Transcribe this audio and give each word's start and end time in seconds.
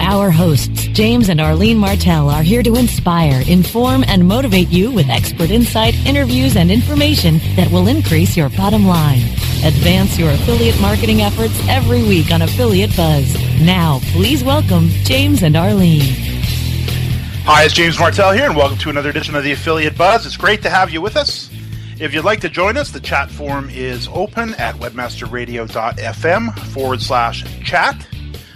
Our 0.00 0.30
hosts, 0.30 0.86
James 0.88 1.28
and 1.28 1.40
Arlene 1.40 1.78
Martell, 1.78 2.30
are 2.30 2.42
here 2.42 2.62
to 2.62 2.76
inspire, 2.76 3.42
inform, 3.48 4.04
and 4.06 4.26
motivate 4.26 4.68
you 4.68 4.90
with 4.90 5.08
expert 5.08 5.50
insight, 5.50 5.94
interviews, 6.06 6.56
and 6.56 6.70
information 6.70 7.38
that 7.56 7.70
will 7.70 7.88
increase 7.88 8.36
your 8.36 8.48
bottom 8.50 8.86
line. 8.86 9.22
Advance 9.64 10.18
your 10.18 10.30
affiliate 10.30 10.80
marketing 10.80 11.22
efforts 11.22 11.58
every 11.68 12.02
week 12.02 12.30
on 12.30 12.42
Affiliate 12.42 12.96
Buzz. 12.96 13.34
Now, 13.60 13.98
please 14.12 14.44
welcome 14.44 14.88
James 15.04 15.42
and 15.42 15.56
Arlene. 15.56 16.14
Hi, 17.44 17.64
it's 17.64 17.74
James 17.74 17.98
Martell 17.98 18.32
here, 18.32 18.46
and 18.46 18.56
welcome 18.56 18.78
to 18.78 18.90
another 18.90 19.10
edition 19.10 19.34
of 19.34 19.42
the 19.42 19.52
Affiliate 19.52 19.98
Buzz. 19.98 20.26
It's 20.26 20.36
great 20.36 20.62
to 20.62 20.70
have 20.70 20.90
you 20.90 21.00
with 21.00 21.16
us. 21.16 21.50
If 21.98 22.14
you'd 22.14 22.24
like 22.24 22.40
to 22.42 22.48
join 22.48 22.76
us, 22.76 22.92
the 22.92 23.00
chat 23.00 23.30
forum 23.30 23.68
is 23.70 24.08
open 24.12 24.54
at 24.54 24.76
webmasterradio.fm 24.76 26.58
forward 26.72 27.02
slash 27.02 27.44
chat. 27.64 28.06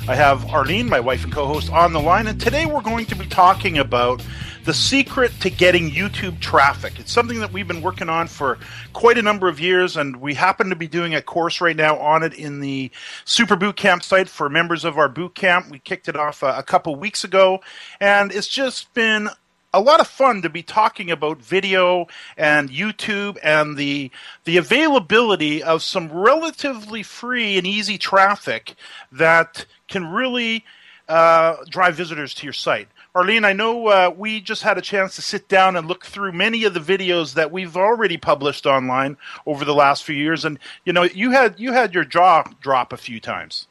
I 0.08 0.16
have 0.16 0.50
Arlene, 0.50 0.88
my 0.88 0.98
wife 0.98 1.22
and 1.22 1.32
co 1.32 1.46
host, 1.46 1.70
on 1.70 1.92
the 1.92 2.00
line, 2.00 2.26
and 2.26 2.40
today 2.40 2.66
we're 2.66 2.82
going 2.82 3.06
to 3.06 3.14
be 3.14 3.24
talking 3.24 3.78
about 3.78 4.20
the 4.64 4.74
secret 4.74 5.30
to 5.40 5.48
getting 5.48 5.90
YouTube 5.92 6.40
traffic. 6.40 6.98
It's 6.98 7.12
something 7.12 7.38
that 7.38 7.52
we've 7.52 7.68
been 7.68 7.82
working 7.82 8.08
on 8.08 8.26
for 8.26 8.58
quite 8.92 9.16
a 9.16 9.22
number 9.22 9.48
of 9.48 9.60
years, 9.60 9.96
and 9.96 10.16
we 10.16 10.34
happen 10.34 10.70
to 10.70 10.76
be 10.76 10.88
doing 10.88 11.14
a 11.14 11.22
course 11.22 11.60
right 11.60 11.76
now 11.76 11.98
on 11.98 12.24
it 12.24 12.34
in 12.34 12.58
the 12.58 12.90
Super 13.24 13.54
Boot 13.54 13.76
Camp 13.76 14.02
site 14.02 14.28
for 14.28 14.48
members 14.48 14.84
of 14.84 14.98
our 14.98 15.08
boot 15.08 15.36
camp. 15.36 15.70
We 15.70 15.78
kicked 15.78 16.08
it 16.08 16.16
off 16.16 16.42
a, 16.42 16.58
a 16.58 16.62
couple 16.64 16.96
weeks 16.96 17.22
ago, 17.22 17.60
and 18.00 18.32
it's 18.32 18.48
just 18.48 18.92
been 18.94 19.30
a 19.72 19.80
lot 19.80 20.00
of 20.00 20.06
fun 20.06 20.42
to 20.42 20.50
be 20.50 20.62
talking 20.62 21.10
about 21.10 21.40
video 21.40 22.06
and 22.36 22.70
YouTube 22.70 23.38
and 23.42 23.76
the 23.76 24.10
the 24.44 24.56
availability 24.56 25.62
of 25.62 25.82
some 25.82 26.12
relatively 26.12 27.02
free 27.02 27.56
and 27.56 27.66
easy 27.66 27.96
traffic 27.96 28.74
that 29.10 29.64
can 29.92 30.06
really 30.06 30.64
uh, 31.08 31.56
drive 31.68 31.94
visitors 31.94 32.34
to 32.34 32.44
your 32.44 32.52
site. 32.52 32.88
Arlene, 33.14 33.44
I 33.44 33.52
know 33.52 33.88
uh, 33.88 34.14
we 34.16 34.40
just 34.40 34.62
had 34.62 34.78
a 34.78 34.80
chance 34.80 35.14
to 35.16 35.22
sit 35.22 35.46
down 35.46 35.76
and 35.76 35.86
look 35.86 36.06
through 36.06 36.32
many 36.32 36.64
of 36.64 36.72
the 36.72 36.80
videos 36.80 37.34
that 37.34 37.52
we've 37.52 37.76
already 37.76 38.16
published 38.16 38.64
online 38.64 39.18
over 39.44 39.64
the 39.64 39.74
last 39.74 40.02
few 40.02 40.16
years, 40.16 40.44
and 40.44 40.58
you 40.84 40.92
know 40.92 41.02
you 41.02 41.30
had 41.30 41.60
you 41.60 41.72
had 41.72 41.94
your 41.94 42.04
jaw 42.04 42.42
drop 42.60 42.92
a 42.92 42.96
few 42.96 43.20
times. 43.20 43.68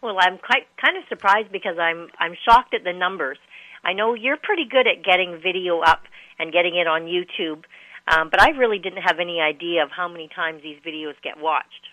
Well, 0.00 0.16
I'm 0.18 0.38
quite 0.38 0.66
kind 0.80 0.96
of 0.96 1.04
surprised 1.08 1.52
because 1.52 1.78
I'm 1.78 2.08
I'm 2.18 2.34
shocked 2.48 2.74
at 2.74 2.82
the 2.82 2.92
numbers. 2.94 3.38
I 3.84 3.92
know 3.92 4.14
you're 4.14 4.38
pretty 4.38 4.64
good 4.64 4.86
at 4.86 5.04
getting 5.04 5.38
video 5.42 5.80
up 5.80 6.04
and 6.38 6.52
getting 6.52 6.76
it 6.76 6.86
on 6.86 7.02
YouTube, 7.02 7.64
um, 8.08 8.30
but 8.30 8.40
I 8.40 8.50
really 8.50 8.78
didn't 8.78 9.02
have 9.02 9.20
any 9.20 9.40
idea 9.40 9.82
of 9.82 9.90
how 9.90 10.08
many 10.08 10.28
times 10.34 10.62
these 10.62 10.78
videos 10.84 11.14
get 11.22 11.38
watched. 11.38 11.88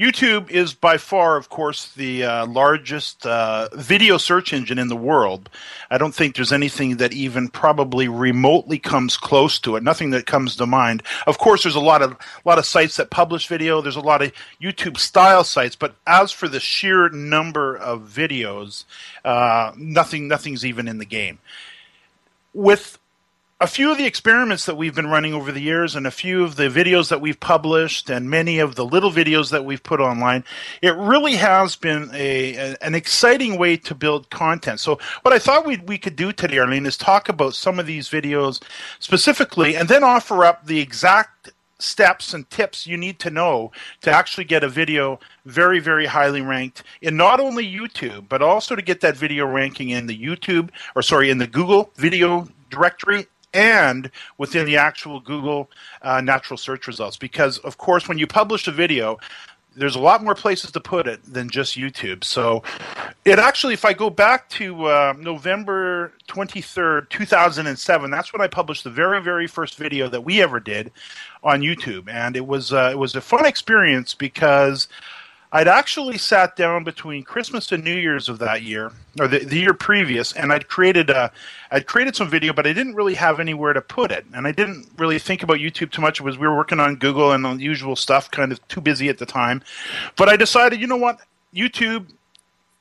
YouTube 0.00 0.50
is 0.50 0.74
by 0.74 0.96
far, 0.96 1.36
of 1.36 1.48
course, 1.48 1.92
the 1.92 2.24
uh, 2.24 2.46
largest 2.46 3.26
uh, 3.26 3.68
video 3.72 4.16
search 4.16 4.52
engine 4.52 4.78
in 4.78 4.88
the 4.88 4.96
world. 4.96 5.50
I 5.90 5.98
don't 5.98 6.14
think 6.14 6.34
there's 6.34 6.52
anything 6.52 6.96
that 6.96 7.12
even 7.12 7.48
probably 7.48 8.08
remotely 8.08 8.78
comes 8.78 9.16
close 9.16 9.58
to 9.60 9.76
it. 9.76 9.82
Nothing 9.82 10.10
that 10.10 10.26
comes 10.26 10.56
to 10.56 10.66
mind. 10.66 11.02
Of 11.26 11.38
course, 11.38 11.62
there's 11.62 11.74
a 11.74 11.80
lot 11.80 12.02
of 12.02 12.12
a 12.12 12.48
lot 12.48 12.58
of 12.58 12.64
sites 12.64 12.96
that 12.96 13.10
publish 13.10 13.46
video. 13.46 13.80
There's 13.82 13.96
a 13.96 14.00
lot 14.00 14.22
of 14.22 14.32
YouTube 14.60 14.96
style 14.96 15.44
sites, 15.44 15.76
but 15.76 15.94
as 16.06 16.32
for 16.32 16.48
the 16.48 16.60
sheer 16.60 17.10
number 17.10 17.76
of 17.76 18.02
videos, 18.02 18.84
uh, 19.24 19.72
nothing 19.76 20.26
nothing's 20.26 20.64
even 20.64 20.88
in 20.88 20.98
the 20.98 21.04
game. 21.04 21.38
With 22.54 22.98
a 23.62 23.66
few 23.68 23.92
of 23.92 23.96
the 23.96 24.06
experiments 24.06 24.66
that 24.66 24.76
we've 24.76 24.96
been 24.96 25.06
running 25.06 25.32
over 25.32 25.52
the 25.52 25.60
years 25.60 25.94
and 25.94 26.04
a 26.04 26.10
few 26.10 26.42
of 26.42 26.56
the 26.56 26.64
videos 26.64 27.10
that 27.10 27.20
we've 27.20 27.38
published 27.38 28.10
and 28.10 28.28
many 28.28 28.58
of 28.58 28.74
the 28.74 28.84
little 28.84 29.12
videos 29.12 29.52
that 29.52 29.64
we've 29.64 29.84
put 29.84 30.00
online 30.00 30.42
it 30.82 30.96
really 30.96 31.36
has 31.36 31.76
been 31.76 32.10
a, 32.12 32.56
a 32.56 32.76
an 32.82 32.96
exciting 32.96 33.56
way 33.56 33.76
to 33.76 33.94
build 33.94 34.28
content. 34.30 34.80
So 34.80 34.98
what 35.22 35.32
i 35.32 35.38
thought 35.38 35.64
we 35.64 35.76
we 35.76 35.96
could 35.96 36.16
do 36.16 36.32
today 36.32 36.58
arlene 36.58 36.86
is 36.86 36.96
talk 36.96 37.28
about 37.28 37.54
some 37.54 37.78
of 37.78 37.86
these 37.86 38.08
videos 38.08 38.60
specifically 38.98 39.76
and 39.76 39.88
then 39.88 40.02
offer 40.02 40.44
up 40.44 40.66
the 40.66 40.80
exact 40.80 41.52
steps 41.78 42.34
and 42.34 42.50
tips 42.50 42.84
you 42.84 42.96
need 42.96 43.20
to 43.20 43.30
know 43.30 43.70
to 44.00 44.10
actually 44.10 44.44
get 44.44 44.64
a 44.64 44.68
video 44.68 45.20
very 45.46 45.78
very 45.78 46.06
highly 46.06 46.42
ranked 46.42 46.82
in 47.00 47.16
not 47.16 47.38
only 47.38 47.64
YouTube 47.64 48.28
but 48.28 48.42
also 48.42 48.74
to 48.74 48.82
get 48.82 49.00
that 49.02 49.16
video 49.16 49.46
ranking 49.46 49.90
in 49.90 50.08
the 50.08 50.18
YouTube 50.18 50.70
or 50.96 51.02
sorry 51.02 51.30
in 51.30 51.38
the 51.38 51.46
Google 51.46 51.92
video 51.94 52.48
directory 52.68 53.28
and 53.54 54.10
within 54.38 54.66
the 54.66 54.76
actual 54.76 55.20
Google 55.20 55.70
uh, 56.02 56.20
natural 56.20 56.56
search 56.56 56.86
results. 56.86 57.16
Because, 57.16 57.58
of 57.58 57.78
course, 57.78 58.08
when 58.08 58.18
you 58.18 58.26
publish 58.26 58.66
a 58.68 58.72
video, 58.72 59.18
there's 59.74 59.96
a 59.96 60.00
lot 60.00 60.22
more 60.22 60.34
places 60.34 60.70
to 60.72 60.80
put 60.80 61.06
it 61.06 61.22
than 61.24 61.48
just 61.48 61.76
YouTube. 61.76 62.24
So, 62.24 62.62
it 63.24 63.38
actually, 63.38 63.74
if 63.74 63.84
I 63.84 63.92
go 63.92 64.10
back 64.10 64.48
to 64.50 64.86
uh, 64.86 65.14
November 65.18 66.12
23rd, 66.28 67.08
2007, 67.08 68.10
that's 68.10 68.32
when 68.32 68.42
I 68.42 68.48
published 68.48 68.84
the 68.84 68.90
very, 68.90 69.22
very 69.22 69.46
first 69.46 69.76
video 69.76 70.08
that 70.08 70.22
we 70.24 70.42
ever 70.42 70.60
did 70.60 70.92
on 71.42 71.60
YouTube, 71.60 72.08
and 72.08 72.36
it 72.36 72.46
was 72.46 72.72
uh, 72.72 72.90
it 72.92 72.98
was 72.98 73.14
a 73.14 73.20
fun 73.20 73.46
experience 73.46 74.14
because 74.14 74.88
I'd 75.54 75.68
actually 75.68 76.16
sat 76.16 76.56
down 76.56 76.82
between 76.82 77.24
Christmas 77.24 77.70
and 77.72 77.84
New 77.84 77.94
Year's 77.94 78.30
of 78.30 78.38
that 78.38 78.62
year, 78.62 78.90
or 79.20 79.28
the, 79.28 79.40
the 79.40 79.58
year 79.58 79.74
previous, 79.74 80.32
and 80.32 80.50
I'd 80.50 80.66
created 80.66 81.10
a, 81.10 81.30
I'd 81.70 81.86
created 81.86 82.16
some 82.16 82.30
video, 82.30 82.54
but 82.54 82.66
I 82.66 82.72
didn't 82.72 82.94
really 82.94 83.14
have 83.14 83.38
anywhere 83.38 83.74
to 83.74 83.82
put 83.82 84.10
it, 84.10 84.24
and 84.34 84.46
I 84.46 84.52
didn't 84.52 84.88
really 84.96 85.18
think 85.18 85.42
about 85.42 85.58
YouTube 85.58 85.90
too 85.90 86.00
much. 86.00 86.20
It 86.20 86.22
was 86.22 86.38
we 86.38 86.48
were 86.48 86.56
working 86.56 86.80
on 86.80 86.96
Google 86.96 87.32
and 87.32 87.44
the 87.44 87.54
usual 87.56 87.96
stuff, 87.96 88.30
kind 88.30 88.50
of 88.50 88.66
too 88.68 88.80
busy 88.80 89.10
at 89.10 89.18
the 89.18 89.26
time. 89.26 89.62
But 90.16 90.30
I 90.30 90.36
decided, 90.36 90.80
you 90.80 90.86
know 90.86 90.96
what, 90.96 91.20
YouTube 91.54 92.06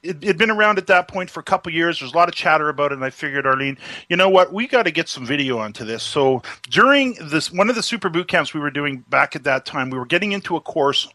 it 0.03 0.23
had 0.23 0.37
been 0.37 0.49
around 0.49 0.79
at 0.79 0.87
that 0.87 1.07
point 1.07 1.29
for 1.29 1.41
a 1.41 1.43
couple 1.43 1.71
years. 1.71 1.99
There's 1.99 2.13
a 2.13 2.17
lot 2.17 2.27
of 2.27 2.33
chatter 2.33 2.69
about 2.69 2.91
it, 2.91 2.95
and 2.95 3.05
I 3.05 3.11
figured, 3.11 3.45
Arlene, 3.45 3.77
you 4.09 4.17
know 4.17 4.29
what? 4.29 4.51
We 4.51 4.67
got 4.67 4.83
to 4.83 4.91
get 4.91 5.07
some 5.07 5.25
video 5.25 5.59
onto 5.59 5.85
this. 5.85 6.01
So 6.01 6.41
during 6.69 7.15
this, 7.21 7.51
one 7.51 7.69
of 7.69 7.75
the 7.75 7.83
super 7.83 8.09
boot 8.09 8.27
camps 8.27 8.53
we 8.53 8.59
were 8.59 8.71
doing 8.71 9.03
back 9.09 9.35
at 9.35 9.43
that 9.43 9.65
time, 9.65 9.89
we 9.89 9.99
were 9.99 10.07
getting 10.07 10.31
into 10.31 10.55
a 10.55 10.61
course 10.61 11.07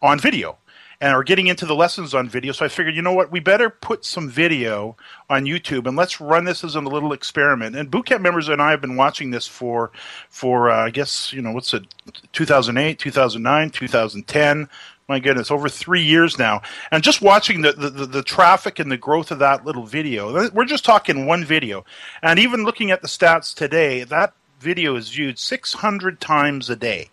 on 0.00 0.18
video 0.18 0.56
and 1.00 1.14
are 1.14 1.24
getting 1.24 1.46
into 1.46 1.64
the 1.64 1.74
lessons 1.74 2.14
on 2.14 2.28
video. 2.28 2.52
So 2.52 2.64
I 2.64 2.68
figured, 2.68 2.94
you 2.94 3.02
know 3.02 3.12
what, 3.12 3.32
we 3.32 3.40
better 3.40 3.70
put 3.70 4.04
some 4.04 4.28
video 4.28 4.96
on 5.30 5.46
YouTube 5.46 5.86
and 5.86 5.96
let's 5.96 6.20
run 6.20 6.44
this 6.44 6.62
as 6.62 6.74
a 6.74 6.80
little 6.80 7.12
experiment. 7.12 7.74
And 7.74 7.90
bootcamp 7.90 8.20
members 8.20 8.48
and 8.48 8.60
I 8.60 8.70
have 8.70 8.80
been 8.80 8.96
watching 8.96 9.30
this 9.30 9.46
for, 9.46 9.90
for 10.28 10.70
uh, 10.70 10.86
I 10.86 10.90
guess 10.90 11.32
you 11.32 11.40
know 11.40 11.52
what's 11.52 11.72
it, 11.72 11.86
2008, 12.32 12.98
2009, 12.98 13.70
2010. 13.70 14.68
My 15.08 15.18
goodness, 15.18 15.50
over 15.50 15.68
three 15.68 16.02
years 16.02 16.38
now, 16.38 16.62
and 16.92 17.02
just 17.02 17.20
watching 17.20 17.62
the, 17.62 17.72
the, 17.72 18.06
the 18.06 18.22
traffic 18.22 18.78
and 18.78 18.92
the 18.92 18.96
growth 18.96 19.32
of 19.32 19.40
that 19.40 19.64
little 19.64 19.84
video. 19.84 20.48
We're 20.50 20.64
just 20.64 20.84
talking 20.84 21.26
one 21.26 21.44
video, 21.44 21.84
and 22.22 22.38
even 22.38 22.62
looking 22.62 22.92
at 22.92 23.02
the 23.02 23.08
stats 23.08 23.52
today, 23.52 24.04
that 24.04 24.34
video 24.60 24.94
is 24.94 25.08
viewed 25.08 25.36
600 25.36 26.20
times 26.20 26.70
a 26.70 26.76
day. 26.76 27.10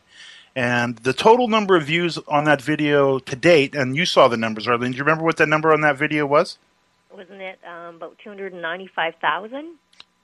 And 0.57 0.97
the 0.97 1.13
total 1.13 1.47
number 1.47 1.75
of 1.75 1.83
views 1.83 2.17
on 2.27 2.45
that 2.45 2.63
video 2.63 3.19
to 3.19 3.35
date, 3.35 3.75
and 3.75 3.95
you 3.95 4.07
saw 4.07 4.27
the 4.27 4.37
numbers, 4.37 4.67
Arlene. 4.67 4.89
Do 4.91 4.97
you 4.97 5.03
remember 5.03 5.23
what 5.23 5.37
that 5.37 5.47
number 5.47 5.71
on 5.71 5.81
that 5.81 5.99
video 5.99 6.25
was? 6.25 6.57
Wasn't 7.15 7.39
it 7.39 7.59
um, 7.63 7.97
about 7.97 8.17
295,000? 8.23 9.75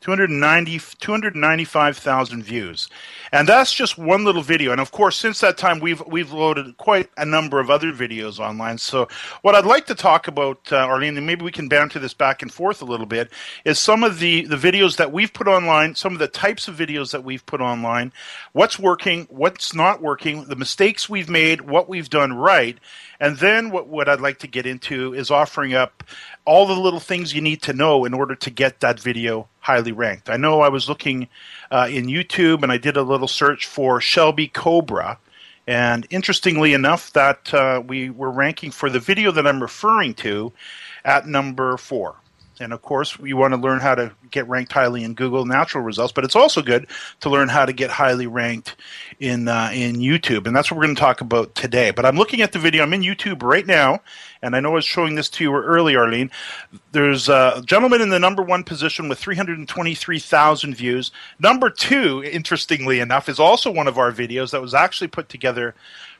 290, 0.03 0.81
295,000 0.99 2.43
views. 2.43 2.89
And 3.31 3.47
that's 3.47 3.73
just 3.73 3.97
one 3.97 4.25
little 4.25 4.41
video. 4.41 4.73
And 4.73 4.81
of 4.81 4.91
course, 4.91 5.15
since 5.15 5.39
that 5.39 5.57
time, 5.57 5.79
we've, 5.79 6.03
we've 6.05 6.33
loaded 6.33 6.75
quite 6.75 7.09
a 7.15 7.23
number 7.23 7.61
of 7.61 7.69
other 7.69 7.93
videos 7.93 8.37
online. 8.37 8.77
So, 8.79 9.07
what 9.43 9.55
I'd 9.55 9.65
like 9.65 9.85
to 9.85 9.95
talk 9.95 10.27
about, 10.27 10.59
uh, 10.73 10.75
Arlene, 10.75 11.15
and 11.15 11.25
maybe 11.25 11.45
we 11.45 11.53
can 11.53 11.69
banter 11.69 11.99
this 11.99 12.13
back 12.13 12.41
and 12.41 12.51
forth 12.51 12.81
a 12.81 12.85
little 12.85 13.05
bit, 13.05 13.31
is 13.63 13.79
some 13.79 14.03
of 14.03 14.19
the, 14.19 14.45
the 14.45 14.57
videos 14.57 14.97
that 14.97 15.13
we've 15.13 15.31
put 15.31 15.47
online, 15.47 15.95
some 15.95 16.11
of 16.11 16.19
the 16.19 16.27
types 16.27 16.67
of 16.67 16.75
videos 16.75 17.11
that 17.11 17.23
we've 17.23 17.45
put 17.45 17.61
online, 17.61 18.11
what's 18.51 18.77
working, 18.77 19.25
what's 19.29 19.73
not 19.73 20.01
working, 20.01 20.43
the 20.45 20.57
mistakes 20.57 21.07
we've 21.07 21.29
made, 21.29 21.61
what 21.61 21.87
we've 21.87 22.09
done 22.09 22.33
right. 22.33 22.77
And 23.23 23.37
then 23.37 23.71
what, 23.71 23.87
what 23.87 24.09
I'd 24.09 24.19
like 24.19 24.39
to 24.39 24.47
get 24.47 24.65
into 24.65 25.13
is 25.13 25.31
offering 25.31 25.73
up 25.73 26.03
all 26.43 26.65
the 26.65 26.73
little 26.73 26.99
things 26.99 27.33
you 27.33 27.39
need 27.39 27.61
to 27.61 27.71
know 27.71 28.03
in 28.03 28.13
order 28.13 28.35
to 28.35 28.49
get 28.49 28.81
that 28.81 28.99
video 28.99 29.47
highly 29.61 29.93
ranked. 29.93 30.29
I 30.29 30.35
know 30.35 30.59
I 30.59 30.67
was 30.67 30.89
looking 30.89 31.29
uh, 31.71 31.87
in 31.89 32.07
YouTube 32.07 32.63
and 32.63 32.71
I 32.73 32.77
did 32.77 32.97
a 32.97 33.01
little 33.01 33.29
search 33.29 33.65
for 33.65 34.01
Shelby 34.01 34.49
Cobra. 34.49 35.19
And 35.65 36.05
interestingly 36.09 36.73
enough, 36.73 37.13
that 37.13 37.53
uh, 37.53 37.81
we 37.87 38.09
were 38.09 38.29
ranking 38.29 38.71
for 38.71 38.89
the 38.89 38.99
video 38.99 39.31
that 39.31 39.47
I'm 39.47 39.61
referring 39.61 40.15
to 40.15 40.51
at 41.05 41.25
number 41.25 41.77
four. 41.77 42.17
And 42.59 42.71
of 42.71 42.81
course, 42.81 43.17
you 43.19 43.35
want 43.35 43.53
to 43.53 43.59
learn 43.59 43.79
how 43.79 43.95
to 43.95 44.11
get 44.29 44.47
ranked 44.47 44.71
highly 44.71 45.03
in 45.03 45.13
Google 45.15 45.45
natural 45.45 45.83
results, 45.83 46.13
but 46.13 46.23
it's 46.23 46.35
also 46.35 46.61
good 46.61 46.87
to 47.21 47.29
learn 47.29 47.49
how 47.49 47.65
to 47.65 47.73
get 47.73 47.89
highly 47.89 48.27
ranked 48.27 48.75
in 49.19 49.47
uh, 49.47 49.71
in 49.73 49.95
YouTube, 49.95 50.45
and 50.45 50.55
that's 50.55 50.69
what 50.69 50.77
we're 50.77 50.85
going 50.85 50.95
to 50.95 51.01
talk 51.01 51.21
about 51.21 51.55
today. 51.55 51.91
But 51.91 52.05
I'm 52.05 52.15
looking 52.15 52.41
at 52.41 52.51
the 52.51 52.59
video. 52.59 52.83
I'm 52.83 52.93
in 52.93 53.01
YouTube 53.01 53.41
right 53.41 53.65
now, 53.65 54.01
and 54.41 54.55
I 54.55 54.59
know 54.59 54.71
I 54.71 54.75
was 54.75 54.85
showing 54.85 55.15
this 55.15 55.29
to 55.31 55.43
you 55.43 55.55
early, 55.55 55.95
Arlene. 55.95 56.29
There's 56.91 57.29
a 57.29 57.63
gentleman 57.65 58.01
in 58.01 58.09
the 58.09 58.19
number 58.19 58.43
one 58.43 58.63
position 58.63 59.09
with 59.09 59.19
323,000 59.19 60.75
views. 60.75 61.11
Number 61.39 61.69
two, 61.69 62.23
interestingly 62.23 62.99
enough, 62.99 63.29
is 63.29 63.39
also 63.39 63.71
one 63.71 63.87
of 63.87 63.97
our 63.97 64.11
videos 64.11 64.51
that 64.51 64.61
was 64.61 64.73
actually 64.73 65.07
put 65.07 65.29
together 65.29 65.73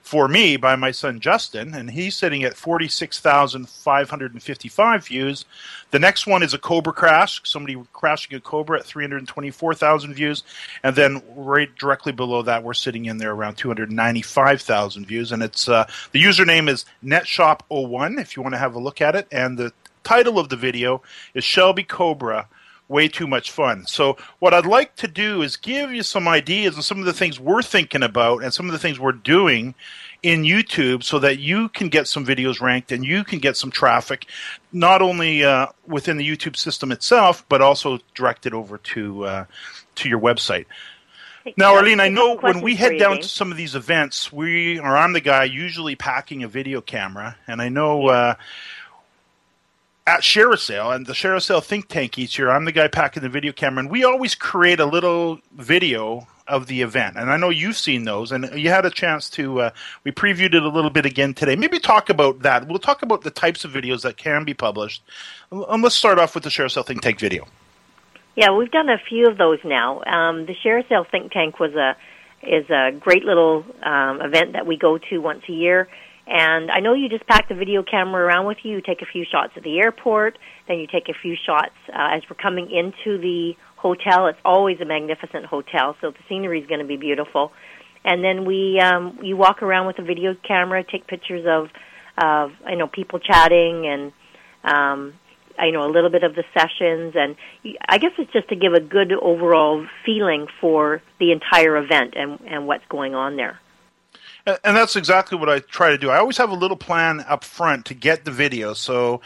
for 0.03 0.27
me 0.27 0.57
by 0.57 0.75
my 0.75 0.91
son 0.91 1.19
Justin, 1.21 1.73
and 1.73 1.89
he's 1.89 2.15
sitting 2.15 2.43
at 2.43 2.57
46,555 2.57 5.07
views. 5.07 5.45
The 5.91 5.99
next 5.99 6.27
one 6.27 6.43
is 6.43 6.53
a 6.53 6.59
Cobra 6.59 6.91
crash, 6.91 7.39
somebody 7.45 7.81
crashing 7.93 8.35
a 8.35 8.41
Cobra 8.41 8.79
at 8.79 8.85
324,000 8.85 10.13
views, 10.13 10.43
and 10.83 10.93
then 10.95 11.23
right 11.35 11.73
directly 11.77 12.11
below 12.11 12.41
that, 12.43 12.63
we're 12.63 12.73
sitting 12.73 13.05
in 13.05 13.17
there 13.17 13.31
around 13.31 13.55
295,000 13.55 15.07
views, 15.07 15.31
and 15.31 15.41
it's 15.41 15.69
uh, 15.69 15.87
the 16.11 16.21
username 16.21 16.69
is 16.69 16.83
NetShop01 17.03 18.19
if 18.19 18.35
you 18.35 18.43
want 18.43 18.53
to 18.53 18.59
have 18.59 18.75
a 18.75 18.79
look 18.79 18.99
at 18.99 19.15
it, 19.15 19.25
and 19.31 19.57
the 19.57 19.71
title 20.03 20.37
of 20.37 20.49
the 20.49 20.57
video 20.57 21.01
is 21.33 21.45
Shelby 21.45 21.83
Cobra 21.83 22.49
way 22.93 23.07
too 23.07 23.25
much 23.25 23.51
fun. 23.51 23.85
So, 23.87 24.15
what 24.39 24.53
I'd 24.53 24.67
like 24.67 24.95
to 24.97 25.07
do 25.07 25.41
is 25.41 25.57
give 25.57 25.91
you 25.91 26.03
some 26.03 26.27
ideas 26.27 26.75
and 26.75 26.83
some 26.83 26.99
of 26.99 27.05
the 27.05 27.11
things 27.11 27.39
we're 27.39 27.63
thinking 27.63 28.03
about 28.03 28.43
and 28.43 28.53
some 28.53 28.67
of 28.67 28.71
the 28.71 28.79
things 28.79 28.99
we're 28.99 29.11
doing 29.11 29.73
in 30.21 30.43
YouTube 30.43 31.03
so 31.03 31.19
that 31.19 31.39
you 31.39 31.67
can 31.69 31.89
get 31.89 32.07
some 32.07 32.25
videos 32.25 32.61
ranked 32.61 32.91
and 32.91 33.03
you 33.03 33.23
can 33.23 33.39
get 33.39 33.57
some 33.57 33.71
traffic, 33.71 34.27
not 34.71 35.01
only 35.01 35.43
uh, 35.43 35.67
within 35.87 36.17
the 36.17 36.27
YouTube 36.27 36.55
system 36.55 36.91
itself, 36.91 37.43
but 37.49 37.61
also 37.61 37.99
directed 38.13 38.53
over 38.53 38.77
to 38.77 39.25
uh, 39.25 39.45
to 39.95 40.07
your 40.07 40.19
website. 40.19 40.67
Now, 41.57 41.75
Arlene, 41.75 41.99
I 41.99 42.07
know 42.07 42.37
when 42.37 42.61
we 42.61 42.75
head 42.75 42.97
down 42.97 43.17
to 43.17 43.27
some 43.27 43.51
of 43.51 43.57
these 43.57 43.75
events, 43.75 44.31
we 44.31 44.79
or 44.79 44.95
I'm 44.95 45.11
the 45.11 45.19
guy 45.19 45.43
usually 45.43 45.95
packing 45.95 46.43
a 46.43 46.47
video 46.47 46.79
camera, 46.79 47.35
and 47.47 47.61
I 47.61 47.69
know. 47.69 48.07
Uh, 48.07 48.35
at 50.05 50.21
ShareASale 50.21 50.95
and 50.95 51.05
the 51.05 51.13
ShareASale 51.13 51.63
think 51.63 51.87
tank 51.87 52.17
each 52.17 52.37
year, 52.37 52.49
I'm 52.49 52.65
the 52.65 52.71
guy 52.71 52.87
packing 52.87 53.23
the 53.23 53.29
video 53.29 53.53
camera, 53.53 53.79
and 53.79 53.89
we 53.89 54.03
always 54.03 54.35
create 54.35 54.79
a 54.79 54.85
little 54.85 55.39
video 55.53 56.27
of 56.45 56.67
the 56.67 56.81
event. 56.81 57.15
And 57.15 57.31
I 57.31 57.37
know 57.37 57.49
you've 57.49 57.77
seen 57.77 58.03
those, 58.03 58.31
and 58.33 58.49
you 58.53 58.69
had 58.69 58.85
a 58.85 58.89
chance 58.89 59.29
to. 59.31 59.61
Uh, 59.61 59.69
we 60.03 60.11
previewed 60.11 60.53
it 60.53 60.63
a 60.63 60.67
little 60.67 60.89
bit 60.89 61.05
again 61.05 61.33
today. 61.33 61.55
Maybe 61.55 61.79
talk 61.79 62.09
about 62.09 62.39
that. 62.39 62.67
We'll 62.67 62.79
talk 62.79 63.01
about 63.01 63.21
the 63.21 63.31
types 63.31 63.63
of 63.63 63.71
videos 63.71 64.01
that 64.01 64.17
can 64.17 64.43
be 64.43 64.53
published. 64.53 65.03
And 65.51 65.81
let's 65.81 65.95
start 65.95 66.19
off 66.19 66.35
with 66.35 66.43
the 66.43 66.49
ShareASale 66.49 66.85
think 66.85 67.01
tank 67.01 67.19
video. 67.19 67.47
Yeah, 68.35 68.55
we've 68.55 68.71
done 68.71 68.89
a 68.89 68.97
few 68.97 69.27
of 69.27 69.37
those 69.37 69.59
now. 69.63 70.03
Um, 70.03 70.47
the 70.47 70.55
ShareASale 70.55 71.09
think 71.09 71.31
tank 71.31 71.59
was 71.59 71.73
a 71.75 71.95
is 72.41 72.69
a 72.69 72.91
great 72.91 73.23
little 73.23 73.63
um, 73.83 74.21
event 74.21 74.51
that 74.51 74.67
we 74.67 74.75
go 74.75 74.97
to 74.97 75.19
once 75.19 75.43
a 75.47 75.53
year 75.53 75.87
and 76.25 76.71
I 76.71 76.79
know 76.79 76.93
you 76.93 77.09
just 77.09 77.27
pack 77.27 77.49
the 77.49 77.55
video 77.55 77.83
camera 77.83 78.23
around 78.25 78.45
with 78.45 78.57
you. 78.63 78.75
You 78.75 78.81
take 78.81 79.01
a 79.01 79.05
few 79.05 79.25
shots 79.29 79.53
at 79.57 79.63
the 79.63 79.79
airport, 79.79 80.37
then 80.67 80.79
you 80.79 80.87
take 80.87 81.09
a 81.09 81.13
few 81.13 81.35
shots 81.45 81.73
uh, 81.89 82.15
as 82.15 82.23
we're 82.29 82.37
coming 82.37 82.71
into 82.71 83.17
the 83.17 83.53
hotel. 83.75 84.27
It's 84.27 84.39
always 84.45 84.79
a 84.79 84.85
magnificent 84.85 85.45
hotel, 85.45 85.95
so 85.99 86.11
the 86.11 86.17
scenery 86.29 86.61
is 86.61 86.67
going 86.67 86.79
to 86.79 86.87
be 86.87 86.95
beautiful. 86.95 87.51
And 88.05 88.23
then 88.23 88.45
we 88.45 88.79
um, 88.79 89.19
you 89.21 89.35
walk 89.35 89.61
around 89.61 89.87
with 89.87 89.99
a 89.99 90.03
video 90.03 90.35
camera, 90.47 90.83
take 90.83 91.07
pictures 91.07 91.45
of 91.45 91.69
of 92.17 92.51
you 92.69 92.77
know 92.77 92.87
people 92.87 93.19
chatting 93.19 93.85
and 93.85 94.11
um, 94.63 95.13
you 95.61 95.71
know 95.71 95.85
a 95.85 95.91
little 95.91 96.09
bit 96.09 96.23
of 96.23 96.35
the 96.35 96.43
sessions, 96.53 97.15
and 97.15 97.35
I 97.87 97.97
guess 97.97 98.11
it's 98.17 98.31
just 98.31 98.49
to 98.49 98.55
give 98.55 98.73
a 98.73 98.79
good 98.79 99.11
overall 99.11 99.85
feeling 100.05 100.47
for 100.61 101.01
the 101.19 101.31
entire 101.31 101.77
event 101.77 102.13
and 102.15 102.39
and 102.47 102.67
what's 102.67 102.85
going 102.89 103.13
on 103.13 103.35
there. 103.35 103.59
And 104.45 104.75
that's 104.75 104.97
exactly 104.97 105.37
what 105.37 105.49
I 105.49 105.59
try 105.59 105.89
to 105.91 105.97
do. 105.97 106.09
I 106.09 106.17
always 106.17 106.37
have 106.37 106.49
a 106.49 106.55
little 106.55 106.75
plan 106.75 107.21
up 107.29 107.45
front 107.45 107.85
to 107.85 107.93
get 107.93 108.25
the 108.25 108.31
video. 108.31 108.73
So 108.73 109.21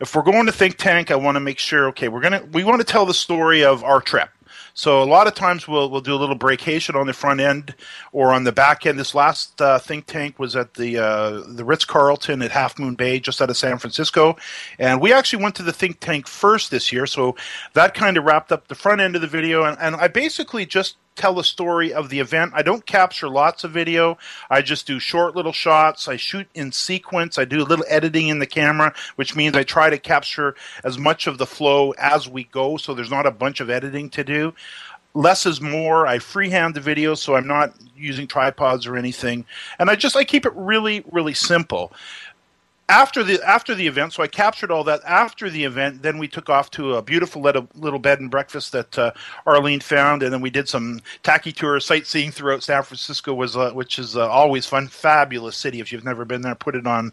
if 0.00 0.14
we're 0.14 0.22
going 0.22 0.46
to 0.46 0.52
Think 0.52 0.76
Tank, 0.76 1.10
I 1.10 1.16
want 1.16 1.34
to 1.36 1.40
make 1.40 1.58
sure, 1.58 1.88
okay, 1.88 2.06
we're 2.08 2.20
going 2.20 2.40
to, 2.40 2.46
we 2.52 2.62
want 2.62 2.80
to 2.80 2.84
tell 2.84 3.04
the 3.04 3.14
story 3.14 3.64
of 3.64 3.82
our 3.82 4.00
trip. 4.00 4.30
So 4.74 5.02
a 5.02 5.04
lot 5.04 5.26
of 5.26 5.34
times 5.34 5.66
we'll 5.66 5.90
we'll 5.90 6.00
do 6.00 6.14
a 6.14 6.16
little 6.16 6.36
breakation 6.36 6.96
on 6.96 7.06
the 7.06 7.12
front 7.12 7.40
end 7.40 7.74
or 8.12 8.32
on 8.32 8.44
the 8.44 8.52
back 8.52 8.86
end. 8.86 8.98
This 8.98 9.14
last 9.14 9.60
uh, 9.60 9.78
think 9.78 10.06
tank 10.06 10.38
was 10.38 10.56
at 10.56 10.74
the 10.74 10.98
uh, 10.98 11.42
the 11.48 11.64
Ritz 11.64 11.84
Carlton 11.84 12.40
at 12.42 12.50
Half 12.50 12.78
Moon 12.78 12.94
Bay, 12.94 13.20
just 13.20 13.42
out 13.42 13.50
of 13.50 13.56
San 13.56 13.78
Francisco, 13.78 14.36
and 14.78 15.00
we 15.00 15.12
actually 15.12 15.42
went 15.42 15.56
to 15.56 15.62
the 15.62 15.72
think 15.72 16.00
tank 16.00 16.26
first 16.26 16.70
this 16.70 16.92
year. 16.92 17.06
So 17.06 17.36
that 17.74 17.94
kind 17.94 18.16
of 18.16 18.24
wrapped 18.24 18.52
up 18.52 18.68
the 18.68 18.74
front 18.74 19.00
end 19.00 19.16
of 19.16 19.22
the 19.22 19.28
video, 19.28 19.64
and, 19.64 19.76
and 19.80 19.96
I 19.96 20.08
basically 20.08 20.66
just 20.66 20.96
tell 21.20 21.34
the 21.34 21.44
story 21.44 21.92
of 21.92 22.08
the 22.08 22.18
event. 22.18 22.52
I 22.54 22.62
don't 22.62 22.86
capture 22.86 23.28
lots 23.28 23.62
of 23.62 23.72
video. 23.72 24.16
I 24.48 24.62
just 24.62 24.86
do 24.86 24.98
short 24.98 25.36
little 25.36 25.52
shots. 25.52 26.08
I 26.08 26.16
shoot 26.16 26.48
in 26.54 26.72
sequence. 26.72 27.36
I 27.36 27.44
do 27.44 27.62
a 27.62 27.68
little 27.68 27.84
editing 27.88 28.28
in 28.28 28.38
the 28.38 28.46
camera, 28.46 28.94
which 29.16 29.36
means 29.36 29.54
I 29.54 29.62
try 29.62 29.90
to 29.90 29.98
capture 29.98 30.54
as 30.82 30.96
much 30.98 31.26
of 31.26 31.36
the 31.36 31.46
flow 31.46 31.90
as 31.92 32.26
we 32.26 32.44
go 32.44 32.78
so 32.78 32.94
there's 32.94 33.10
not 33.10 33.26
a 33.26 33.30
bunch 33.30 33.60
of 33.60 33.68
editing 33.68 34.08
to 34.10 34.24
do. 34.24 34.54
Less 35.12 35.44
is 35.44 35.60
more. 35.60 36.06
I 36.06 36.20
freehand 36.20 36.74
the 36.74 36.80
video 36.80 37.14
so 37.14 37.34
I'm 37.34 37.46
not 37.46 37.74
using 37.96 38.26
tripods 38.26 38.86
or 38.86 38.96
anything. 38.96 39.44
And 39.78 39.90
I 39.90 39.96
just 39.96 40.16
I 40.16 40.24
keep 40.24 40.46
it 40.46 40.52
really 40.54 41.04
really 41.10 41.34
simple 41.34 41.92
after 42.90 43.22
the 43.22 43.40
after 43.46 43.74
the 43.74 43.86
event, 43.86 44.12
so 44.12 44.22
I 44.22 44.26
captured 44.26 44.70
all 44.72 44.82
that 44.84 45.00
after 45.06 45.48
the 45.48 45.64
event. 45.64 46.02
Then 46.02 46.18
we 46.18 46.26
took 46.26 46.50
off 46.50 46.70
to 46.72 46.94
a 46.94 47.02
beautiful 47.02 47.40
little, 47.40 47.98
bed 48.00 48.18
and 48.18 48.30
breakfast 48.30 48.72
that 48.72 48.98
uh, 48.98 49.12
Arlene 49.46 49.80
found, 49.80 50.22
and 50.24 50.32
then 50.32 50.40
we 50.40 50.50
did 50.50 50.68
some 50.68 51.00
tacky 51.22 51.52
tour 51.52 51.78
sightseeing 51.78 52.32
throughout 52.32 52.64
San 52.64 52.82
Francisco, 52.82 53.32
was 53.32 53.56
uh, 53.56 53.70
which 53.70 53.98
is 53.98 54.16
uh, 54.16 54.28
always 54.28 54.66
fun. 54.66 54.88
Fabulous 54.88 55.56
city. 55.56 55.80
If 55.80 55.92
you've 55.92 56.04
never 56.04 56.24
been 56.24 56.42
there, 56.42 56.56
put 56.56 56.74
it 56.74 56.86
on. 56.86 57.12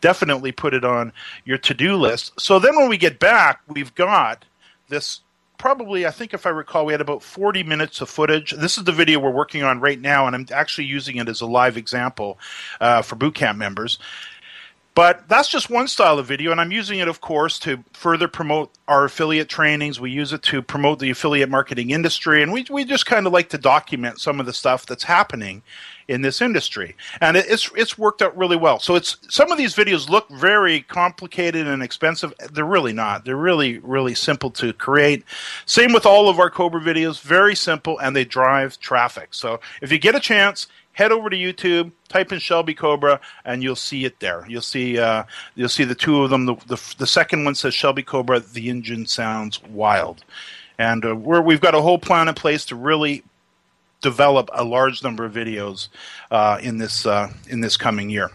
Definitely 0.00 0.52
put 0.52 0.72
it 0.72 0.84
on 0.84 1.12
your 1.44 1.58
to 1.58 1.74
do 1.74 1.96
list. 1.96 2.40
So 2.40 2.58
then 2.58 2.74
when 2.76 2.88
we 2.88 2.96
get 2.96 3.18
back, 3.18 3.60
we've 3.68 3.94
got 3.94 4.46
this 4.88 5.20
probably 5.58 6.06
i 6.06 6.10
think 6.10 6.32
if 6.32 6.46
i 6.46 6.48
recall 6.48 6.86
we 6.86 6.92
had 6.92 7.00
about 7.00 7.20
40 7.20 7.64
minutes 7.64 8.00
of 8.00 8.08
footage 8.08 8.52
this 8.52 8.78
is 8.78 8.84
the 8.84 8.92
video 8.92 9.18
we're 9.18 9.30
working 9.30 9.64
on 9.64 9.80
right 9.80 10.00
now 10.00 10.26
and 10.26 10.36
i'm 10.36 10.46
actually 10.52 10.84
using 10.84 11.16
it 11.16 11.28
as 11.28 11.40
a 11.40 11.46
live 11.46 11.76
example 11.76 12.38
uh, 12.80 13.02
for 13.02 13.16
bootcamp 13.16 13.56
members 13.56 13.98
But 14.98 15.28
that's 15.28 15.48
just 15.48 15.70
one 15.70 15.86
style 15.86 16.18
of 16.18 16.26
video, 16.26 16.50
and 16.50 16.60
I'm 16.60 16.72
using 16.72 16.98
it, 16.98 17.06
of 17.06 17.20
course, 17.20 17.60
to 17.60 17.84
further 17.92 18.26
promote 18.26 18.72
our 18.88 19.04
affiliate 19.04 19.48
trainings. 19.48 20.00
We 20.00 20.10
use 20.10 20.32
it 20.32 20.42
to 20.42 20.60
promote 20.60 20.98
the 20.98 21.08
affiliate 21.08 21.48
marketing 21.48 21.90
industry, 21.90 22.42
and 22.42 22.52
we, 22.52 22.66
we 22.68 22.84
just 22.84 23.06
kind 23.06 23.24
of 23.24 23.32
like 23.32 23.48
to 23.50 23.58
document 23.58 24.18
some 24.18 24.40
of 24.40 24.46
the 24.46 24.52
stuff 24.52 24.86
that's 24.86 25.04
happening 25.04 25.62
in 26.08 26.22
this 26.22 26.42
industry, 26.42 26.96
and 27.20 27.36
it's 27.36 27.70
it's 27.76 27.96
worked 27.96 28.22
out 28.22 28.36
really 28.36 28.56
well. 28.56 28.80
So 28.80 28.96
it's 28.96 29.18
some 29.28 29.52
of 29.52 29.58
these 29.58 29.76
videos 29.76 30.08
look 30.08 30.28
very 30.30 30.80
complicated 30.80 31.68
and 31.68 31.80
expensive. 31.80 32.34
They're 32.50 32.64
really 32.64 32.94
not. 32.94 33.24
They're 33.24 33.36
really 33.36 33.78
really 33.78 34.16
simple 34.16 34.50
to 34.52 34.72
create. 34.72 35.22
Same 35.64 35.92
with 35.92 36.06
all 36.06 36.28
of 36.28 36.40
our 36.40 36.50
Cobra 36.50 36.80
videos, 36.80 37.20
very 37.20 37.54
simple, 37.54 37.98
and 38.00 38.16
they 38.16 38.24
drive 38.24 38.80
traffic. 38.80 39.28
So 39.30 39.60
if 39.80 39.92
you 39.92 39.98
get 39.98 40.16
a 40.16 40.20
chance, 40.20 40.66
head 40.98 41.12
over 41.12 41.30
to 41.30 41.36
YouTube, 41.36 41.92
type 42.08 42.32
in 42.32 42.40
Shelby 42.40 42.74
Cobra, 42.74 43.20
and 43.44 43.62
you'll 43.62 43.76
see 43.76 44.04
it 44.04 44.18
there. 44.18 44.44
You'll 44.48 44.60
see 44.60 44.98
uh, 44.98 45.22
you'll 45.54 45.68
see 45.68 45.84
the 45.84 45.94
two 45.94 46.24
of 46.24 46.30
them. 46.30 46.46
The, 46.46 46.56
the, 46.66 46.94
the 46.98 47.06
second 47.06 47.44
one 47.44 47.54
says 47.54 47.72
Shelby 47.72 48.02
Cobra. 48.02 48.40
The 48.40 48.68
engine 48.68 49.06
sounds 49.06 49.62
wild, 49.62 50.24
and 50.76 51.06
uh, 51.06 51.14
we're, 51.14 51.40
we've 51.40 51.60
got 51.60 51.76
a 51.76 51.80
whole 51.80 52.00
plan 52.00 52.26
in 52.26 52.34
place 52.34 52.64
to 52.66 52.74
really 52.74 53.22
develop 54.00 54.50
a 54.52 54.64
large 54.64 55.04
number 55.04 55.24
of 55.24 55.32
videos 55.32 55.86
uh, 56.32 56.58
in 56.60 56.78
this 56.78 57.06
uh, 57.06 57.32
in 57.48 57.60
this 57.60 57.76
coming 57.76 58.10
year. 58.10 58.32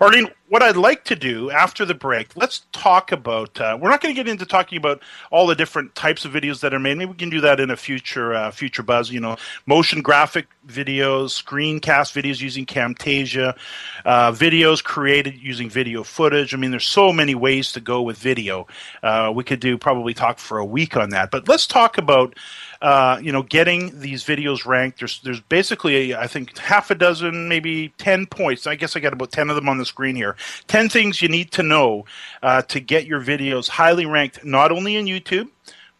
Arlene, 0.00 0.30
what 0.48 0.62
I'd 0.62 0.76
like 0.76 1.04
to 1.04 1.16
do 1.16 1.50
after 1.50 1.84
the 1.84 1.94
break, 1.94 2.36
let's 2.36 2.62
talk 2.72 3.12
about. 3.12 3.60
Uh, 3.60 3.78
we're 3.80 3.90
not 3.90 4.00
going 4.00 4.14
to 4.14 4.18
get 4.18 4.30
into 4.30 4.46
talking 4.46 4.78
about 4.78 5.02
all 5.30 5.46
the 5.46 5.54
different 5.54 5.94
types 5.94 6.24
of 6.24 6.32
videos 6.32 6.60
that 6.60 6.72
are 6.72 6.78
made. 6.78 6.96
Maybe 6.96 7.10
we 7.10 7.16
can 7.16 7.30
do 7.30 7.40
that 7.42 7.60
in 7.60 7.70
a 7.70 7.76
future 7.76 8.34
uh, 8.34 8.50
future 8.50 8.82
buzz. 8.82 9.10
You 9.10 9.20
know, 9.20 9.36
motion 9.66 10.00
graphic 10.02 10.46
videos, 10.66 11.40
screencast 11.42 12.12
videos 12.12 12.40
using 12.40 12.66
Camtasia, 12.66 13.56
uh, 14.04 14.32
videos 14.32 14.82
created 14.82 15.38
using 15.38 15.68
video 15.68 16.02
footage. 16.02 16.54
I 16.54 16.56
mean, 16.56 16.70
there's 16.70 16.86
so 16.86 17.12
many 17.12 17.34
ways 17.34 17.72
to 17.72 17.80
go 17.80 18.02
with 18.02 18.18
video. 18.18 18.66
Uh, 19.02 19.32
we 19.34 19.44
could 19.44 19.60
do 19.60 19.76
probably 19.76 20.14
talk 20.14 20.38
for 20.38 20.58
a 20.58 20.64
week 20.64 20.96
on 20.96 21.10
that. 21.10 21.30
But 21.30 21.48
let's 21.48 21.66
talk 21.66 21.98
about 21.98 22.34
uh, 22.80 23.18
you 23.20 23.32
know, 23.32 23.42
getting 23.42 23.98
these 24.00 24.22
videos 24.24 24.64
ranked. 24.64 25.00
There's 25.00 25.20
there's 25.22 25.40
basically 25.40 26.14
I 26.14 26.26
think 26.26 26.56
half 26.58 26.90
a 26.90 26.94
dozen, 26.94 27.48
maybe 27.48 27.92
ten 27.98 28.26
points. 28.26 28.66
I 28.66 28.76
guess 28.76 28.94
I 28.94 29.00
got 29.00 29.12
about 29.12 29.32
ten 29.32 29.50
of 29.50 29.56
them 29.56 29.68
on 29.68 29.78
the 29.78 29.84
screen 29.84 30.14
here. 30.14 30.36
Ten 30.66 30.88
things 30.88 31.22
you 31.22 31.28
need 31.28 31.50
to 31.52 31.62
know 31.62 32.04
uh, 32.42 32.62
to 32.62 32.80
get 32.80 33.06
your 33.06 33.20
videos 33.20 33.68
highly 33.68 34.06
ranked, 34.06 34.44
not 34.44 34.72
only 34.72 34.96
in 34.96 35.06
YouTube, 35.06 35.48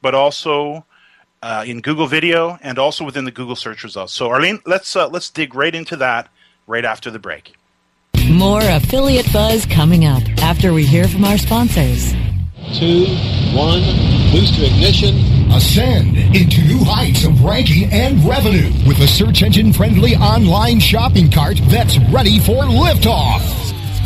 but 0.02 0.14
also 0.14 0.84
uh, 1.42 1.64
in 1.66 1.80
Google 1.80 2.06
Video 2.06 2.58
and 2.62 2.78
also 2.78 3.04
within 3.04 3.24
the 3.24 3.30
Google 3.30 3.56
search 3.56 3.82
results. 3.84 4.12
So 4.12 4.28
Arlene, 4.28 4.60
let's 4.66 4.94
uh, 4.96 5.08
let's 5.08 5.30
dig 5.30 5.54
right 5.54 5.74
into 5.74 5.96
that 5.96 6.28
right 6.66 6.84
after 6.84 7.10
the 7.10 7.18
break. 7.18 7.54
More 8.30 8.60
affiliate 8.62 9.32
buzz 9.32 9.64
coming 9.66 10.04
up 10.04 10.22
after 10.42 10.72
we 10.72 10.84
hear 10.84 11.08
from 11.08 11.24
our 11.24 11.38
sponsors. 11.38 12.12
Two, 12.74 13.06
one, 13.54 13.82
booster 14.30 14.64
ignition 14.64 15.38
Ascend 15.50 16.16
into 16.36 16.60
new 16.62 16.84
heights 16.84 17.24
of 17.24 17.42
ranking 17.42 17.90
and 17.90 18.22
revenue 18.24 18.70
with 18.86 19.00
a 19.00 19.08
search 19.08 19.42
engine 19.42 19.72
friendly 19.72 20.14
online 20.14 20.78
shopping 20.78 21.30
cart 21.30 21.58
that's 21.64 21.98
ready 22.10 22.38
for 22.38 22.64
liftoff. 22.64 23.40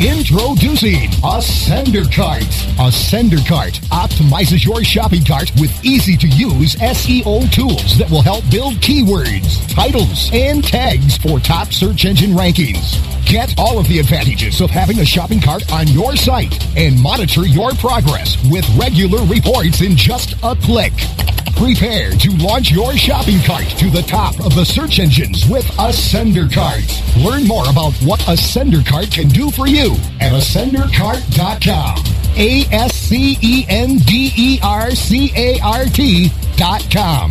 Introducing 0.02 1.10
Ascender 1.22 2.12
Cart. 2.12 2.42
Ascender 2.82 3.38
Cart 3.46 3.74
optimizes 3.92 4.64
your 4.64 4.82
shopping 4.82 5.24
cart 5.24 5.52
with 5.60 5.70
easy 5.84 6.16
to 6.16 6.26
use 6.26 6.74
SEO 6.74 7.48
tools 7.52 7.96
that 7.98 8.10
will 8.10 8.20
help 8.20 8.42
build 8.50 8.74
keywords, 8.82 9.62
titles, 9.72 10.28
and 10.32 10.64
tags 10.64 11.16
for 11.18 11.38
top 11.38 11.72
search 11.72 12.04
engine 12.04 12.30
rankings. 12.30 12.98
Get 13.26 13.54
all 13.56 13.78
of 13.78 13.86
the 13.86 14.00
advantages 14.00 14.60
of 14.60 14.70
having 14.70 14.98
a 14.98 15.04
shopping 15.04 15.40
cart 15.40 15.72
on 15.72 15.86
your 15.86 16.16
site 16.16 16.52
and 16.76 17.00
monitor 17.00 17.46
your 17.46 17.70
progress 17.74 18.36
with 18.50 18.68
regular 18.76 19.24
reports 19.26 19.82
in 19.82 19.96
just 19.96 20.32
a 20.42 20.56
click. 20.56 20.94
Prepare 21.56 22.10
to 22.12 22.30
launch 22.38 22.70
your 22.70 22.96
shopping 22.96 23.40
cart 23.42 23.68
to 23.78 23.90
the 23.90 24.02
top 24.02 24.34
of 24.44 24.54
the 24.54 24.64
search 24.64 24.98
engines 24.98 25.48
with 25.48 25.64
Ascender 25.78 26.52
Cart. 26.52 26.82
Learn 27.24 27.46
more 27.46 27.68
about 27.70 27.92
what 28.02 28.20
Ascender 28.20 28.84
Cart 28.84 29.10
can 29.10 29.28
do 29.28 29.50
for 29.50 29.66
you 29.66 29.92
at 30.20 30.32
ascendercart.com. 30.32 32.04
A 32.36 32.64
S 32.72 32.94
C 32.94 33.38
E 33.42 33.64
N 33.68 33.98
D 33.98 34.32
E 34.36 34.58
R 34.62 34.90
C 34.92 35.32
A 35.36 35.60
R 35.60 35.84
T 35.84 36.30
dot 36.56 36.86
com. 36.90 37.30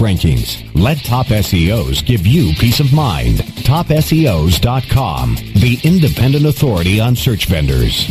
rankings. 0.00 0.68
Let 0.74 0.98
Top 0.98 1.26
SEOs 1.26 2.04
give 2.04 2.26
you 2.26 2.52
peace 2.54 2.80
of 2.80 2.92
mind. 2.92 3.38
TopSEOs.com, 3.38 5.34
the 5.54 5.78
independent 5.84 6.46
authority 6.46 6.98
on 7.00 7.14
search 7.14 7.46
vendors. 7.46 8.08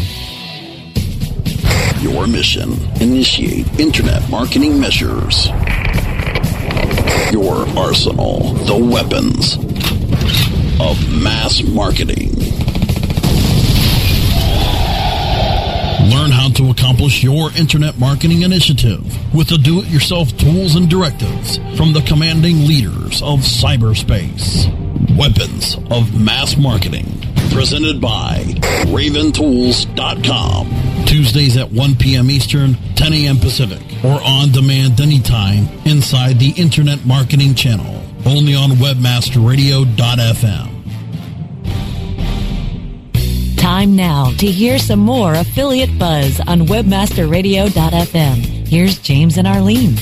Your 2.01 2.27
mission 2.27 2.71
initiate 3.01 3.67
internet 3.77 4.27
marketing 4.29 4.79
measures. 4.79 5.47
Your 7.31 7.67
arsenal, 7.77 8.53
the 8.63 8.77
weapons 8.77 9.57
of 10.79 11.21
mass 11.21 11.61
marketing. 11.61 12.31
Learn 16.09 16.31
to 16.59 16.69
accomplish 16.69 17.23
your 17.23 17.51
internet 17.53 17.97
marketing 17.97 18.41
initiative 18.41 19.01
with 19.33 19.47
the 19.47 19.57
do-it-yourself 19.57 20.37
tools 20.37 20.75
and 20.75 20.89
directives 20.89 21.57
from 21.77 21.93
the 21.93 22.01
commanding 22.01 22.67
leaders 22.67 23.21
of 23.21 23.39
cyberspace. 23.39 24.67
Weapons 25.17 25.77
of 25.89 26.19
Mass 26.19 26.57
Marketing. 26.57 27.05
Presented 27.53 28.01
by 28.01 28.39
RavenTools.com. 28.87 31.05
Tuesdays 31.05 31.55
at 31.55 31.71
1 31.71 31.95
p.m. 31.95 32.29
Eastern, 32.29 32.75
10 32.95 33.13
a.m. 33.13 33.37
Pacific, 33.37 33.81
or 34.03 34.19
on 34.21 34.51
demand 34.51 34.99
anytime 34.99 35.69
inside 35.85 36.39
the 36.39 36.51
Internet 36.57 37.05
Marketing 37.05 37.55
Channel. 37.55 38.03
Only 38.25 38.53
on 38.53 38.71
WebmasterRadio.fm. 38.71 40.78
Time 43.69 43.95
now 43.95 44.31
to 44.39 44.47
hear 44.47 44.79
some 44.79 44.97
more 44.97 45.35
affiliate 45.35 45.99
buzz 45.99 46.39
on 46.39 46.61
webmasterradio.fm. 46.61 48.67
Here's 48.67 48.97
James 48.97 49.37
and 49.37 49.47
Arlene. 49.47 49.95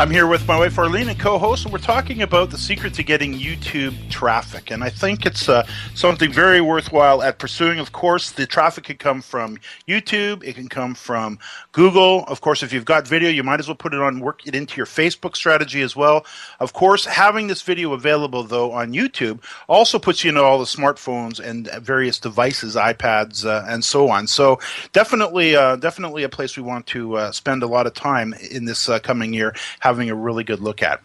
I'm 0.00 0.10
here 0.10 0.26
with 0.26 0.48
my 0.48 0.58
wife 0.58 0.78
Arlene 0.78 1.10
and 1.10 1.20
co-host, 1.20 1.66
and 1.66 1.74
we're 1.74 1.78
talking 1.78 2.22
about 2.22 2.48
the 2.48 2.56
secret 2.56 2.94
to 2.94 3.02
getting 3.02 3.34
YouTube 3.34 4.08
traffic. 4.08 4.70
And 4.70 4.82
I 4.82 4.88
think 4.88 5.26
it's 5.26 5.46
uh, 5.46 5.66
something 5.94 6.32
very 6.32 6.62
worthwhile 6.62 7.22
at 7.22 7.38
pursuing. 7.38 7.78
Of 7.78 7.92
course, 7.92 8.30
the 8.30 8.46
traffic 8.46 8.84
can 8.84 8.96
come 8.96 9.20
from 9.20 9.58
YouTube, 9.86 10.42
it 10.42 10.54
can 10.54 10.70
come 10.70 10.94
from 10.94 11.38
Google. 11.72 12.24
Of 12.28 12.40
course, 12.40 12.62
if 12.62 12.72
you've 12.72 12.86
got 12.86 13.06
video, 13.06 13.28
you 13.28 13.42
might 13.42 13.60
as 13.60 13.68
well 13.68 13.74
put 13.74 13.92
it 13.92 14.00
on, 14.00 14.20
work 14.20 14.46
it 14.46 14.54
into 14.54 14.78
your 14.78 14.86
Facebook 14.86 15.36
strategy 15.36 15.82
as 15.82 15.94
well. 15.94 16.24
Of 16.60 16.72
course, 16.72 17.04
having 17.04 17.48
this 17.48 17.60
video 17.60 17.92
available 17.92 18.42
though 18.42 18.72
on 18.72 18.94
YouTube 18.94 19.44
also 19.68 19.98
puts 19.98 20.24
you 20.24 20.30
into 20.30 20.42
all 20.42 20.58
the 20.58 20.64
smartphones 20.64 21.38
and 21.40 21.70
various 21.82 22.18
devices, 22.18 22.74
iPads, 22.74 23.44
uh, 23.44 23.66
and 23.68 23.84
so 23.84 24.08
on. 24.08 24.28
So 24.28 24.60
definitely, 24.94 25.56
uh, 25.56 25.76
definitely 25.76 26.22
a 26.22 26.30
place 26.30 26.56
we 26.56 26.62
want 26.62 26.86
to 26.86 27.18
uh, 27.18 27.32
spend 27.32 27.62
a 27.62 27.66
lot 27.66 27.86
of 27.86 27.92
time 27.92 28.32
in 28.50 28.64
this 28.64 28.88
uh, 28.88 28.98
coming 28.98 29.34
year 29.34 29.54
having 29.90 30.08
a 30.08 30.14
really 30.14 30.44
good 30.44 30.60
look 30.60 30.82
at. 30.82 31.00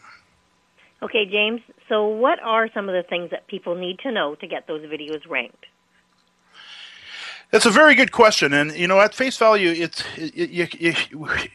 Okay, 1.02 1.26
James. 1.26 1.62
So, 1.90 2.08
what 2.08 2.40
are 2.42 2.70
some 2.74 2.88
of 2.88 2.96
the 2.96 3.04
things 3.04 3.32
that 3.32 3.48
people 3.48 3.76
need 3.76 4.00
to 4.00 4.12
know 4.12 4.36
to 4.36 4.48
get 4.48 4.68
those 4.68 4.82
videos 4.84 5.28
ranked? 5.28 5.66
That's 7.52 7.66
a 7.66 7.72
very 7.72 7.96
good 7.96 8.12
question, 8.12 8.54
and 8.54 8.76
you 8.76 8.88
know, 8.88 9.00
at 9.00 9.14
face 9.14 9.38
value, 9.38 9.70
it's 9.70 10.04
you, 10.18 10.68
you, 10.80 10.96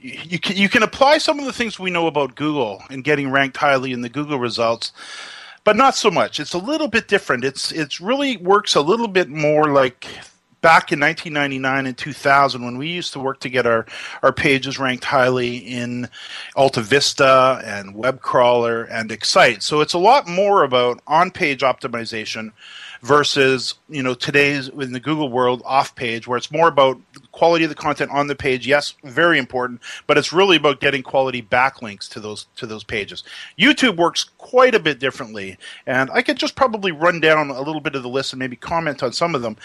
you, 0.01 0.39
can, 0.39 0.57
you 0.57 0.69
can 0.69 0.83
apply 0.83 1.19
some 1.19 1.39
of 1.39 1.47
the 1.47 1.53
things 1.53 1.79
we 1.79 1.91
know 1.91 2.07
about 2.07 2.37
Google 2.37 2.83
and 2.91 3.03
getting 3.03 3.31
ranked 3.31 3.57
highly 3.57 3.93
in 3.93 4.03
the 4.03 4.09
Google 4.09 4.39
results, 4.39 4.93
but 5.65 5.77
not 5.77 5.97
so 5.97 6.11
much. 6.11 6.39
It's 6.39 6.55
a 6.55 6.59
little 6.59 6.89
bit 6.89 7.09
different. 7.09 7.45
It's 7.45 7.73
it's 7.73 8.01
really 8.01 8.37
works 8.37 8.75
a 8.77 8.81
little 8.81 9.09
bit 9.09 9.29
more 9.29 9.73
like 9.73 10.07
back 10.61 10.93
in 10.93 11.01
1999 11.01 11.87
and 11.87 11.97
2000 11.97 12.65
when 12.65 12.79
we 12.79 12.89
used 12.89 13.13
to 13.13 13.21
work 13.21 13.41
to 13.41 13.49
get 13.49 13.67
our, 13.67 13.87
our 14.23 14.33
pages 14.33 14.79
ranked 14.79 15.05
highly 15.05 15.57
in 15.57 16.09
Alta 16.57 16.83
Vista 16.83 17.61
and 17.65 17.95
WebCrawler 17.95 18.87
and 18.91 19.11
Excite. 19.11 19.63
So 19.63 19.81
it's 19.81 19.95
a 19.95 19.99
lot 19.99 20.29
more 20.29 20.63
about 20.63 21.01
on 21.07 21.31
page 21.31 21.61
optimization 21.61 22.53
versus 23.03 23.75
you 23.89 24.03
know 24.03 24.15
today's 24.15 24.69
in 24.69 24.93
the 24.93 25.01
Google 25.01 25.31
world 25.31 25.63
off 25.65 25.95
page 25.95 26.27
where 26.27 26.37
it's 26.37 26.51
more 26.51 26.69
about 26.69 27.01
quality 27.33 27.65
of 27.65 27.71
the 27.71 27.77
content 27.77 28.11
on 28.11 28.27
the 28.27 28.35
page. 28.35 28.67
Yes, 28.67 28.95
very 29.05 29.39
important, 29.39 29.81
but 30.07 30.19
it's 30.19 30.33
really 30.33 30.57
about 30.57 30.81
getting 30.81 31.03
quality 31.03 31.43
backlinks 31.43 32.09
to 32.11 32.21
those 32.21 32.47
to 32.57 32.67
those 32.67 32.85
pages. 32.85 33.25
YouTube 33.59 33.97
works 33.97 34.25
quite 34.39 34.75
a 34.75 34.81
bit 34.81 34.99
differently, 34.99 35.57
and 35.87 36.11
I 36.11 36.23
could 36.23 36.37
just 36.37 36.57
probably 36.57 36.93
run 36.93 37.21
down 37.21 37.51
a 37.51 37.63
little 37.63 37.81
bit 37.81 37.95
of 37.95 38.03
the 38.03 38.09
list 38.09 38.33
and 38.33 38.39
maybe 38.39 38.57
comment 38.57 39.03
on 39.03 39.13
some 39.13 39.35
of 39.35 39.43
them. 39.43 39.57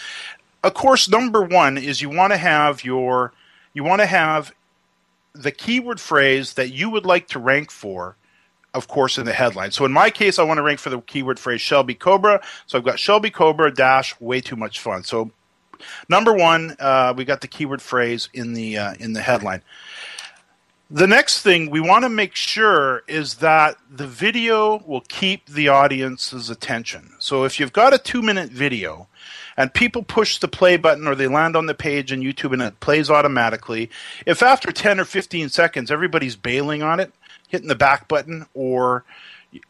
Of 0.66 0.74
course, 0.74 1.08
number 1.08 1.44
one 1.44 1.78
is 1.78 2.02
you 2.02 2.10
want 2.10 2.34
to 2.34 2.38
have 2.38 2.84
your 2.84 3.34
you 3.74 3.84
want 3.84 4.02
to 4.02 4.08
have 4.08 4.52
the 5.34 5.52
keyword 5.52 6.00
phrase 6.00 6.56
that 6.56 6.72
you 6.72 6.90
would 6.90 7.06
like 7.06 7.28
to 7.30 7.40
rank 7.40 7.70
for 7.70 8.16
of 8.74 8.90
course, 8.90 9.18
in 9.18 9.26
the 9.26 9.32
headline. 9.32 9.72
So 9.72 9.86
in 9.86 9.94
my 9.94 10.10
case, 10.10 10.38
I 10.38 10.44
want 10.44 10.58
to 10.58 10.62
rank 10.62 10.80
for 10.80 10.90
the 10.90 11.00
keyword 11.00 11.40
phrase 11.40 11.62
Shelby 11.62 11.96
Cobra. 11.96 12.42
So 12.68 12.78
I've 12.78 12.84
got 12.84 13.00
Shelby 13.00 13.30
Cobra 13.30 13.74
dash 13.74 14.20
way 14.20 14.42
too 14.42 14.58
much 14.58 14.80
fun. 14.80 15.04
So 15.04 15.32
number 16.10 16.34
one, 16.34 16.76
uh, 16.78 17.14
we 17.16 17.24
got 17.24 17.40
the 17.40 17.48
keyword 17.48 17.82
phrase 17.82 18.28
in 18.34 18.54
the 18.54 18.78
uh, 18.78 18.94
in 19.00 19.14
the 19.14 19.22
headline. 19.22 19.62
The 20.92 21.08
next 21.08 21.42
thing 21.42 21.72
we 21.72 21.80
want 21.80 22.04
to 22.04 22.10
make 22.10 22.36
sure 22.36 23.04
is 23.08 23.36
that 23.36 23.78
the 23.90 24.06
video 24.06 24.84
will 24.86 25.02
keep 25.08 25.48
the 25.48 25.70
audience's 25.70 26.50
attention. 26.50 27.14
So 27.18 27.44
if 27.46 27.60
you've 27.60 27.74
got 27.74 27.94
a 27.94 27.98
two 27.98 28.22
minute 28.22 28.52
video 28.52 29.08
and 29.58 29.74
people 29.74 30.04
push 30.04 30.38
the 30.38 30.48
play 30.48 30.78
button 30.78 31.08
or 31.08 31.16
they 31.16 31.28
land 31.28 31.56
on 31.56 31.66
the 31.66 31.74
page 31.74 32.12
in 32.12 32.22
YouTube 32.22 32.54
and 32.54 32.62
it 32.62 32.80
plays 32.80 33.10
automatically, 33.10 33.90
if 34.26 34.44
after 34.44 34.72
10 34.72 35.00
or 35.00 35.06
15 35.06 35.50
seconds 35.50 35.92
everybody's 35.92 36.36
bailing 36.36 36.84
on 36.84 37.00
it, 37.00 37.14
hitting 37.48 37.68
the 37.68 37.76
back 37.76 38.08
button 38.08 38.46
or 38.54 39.04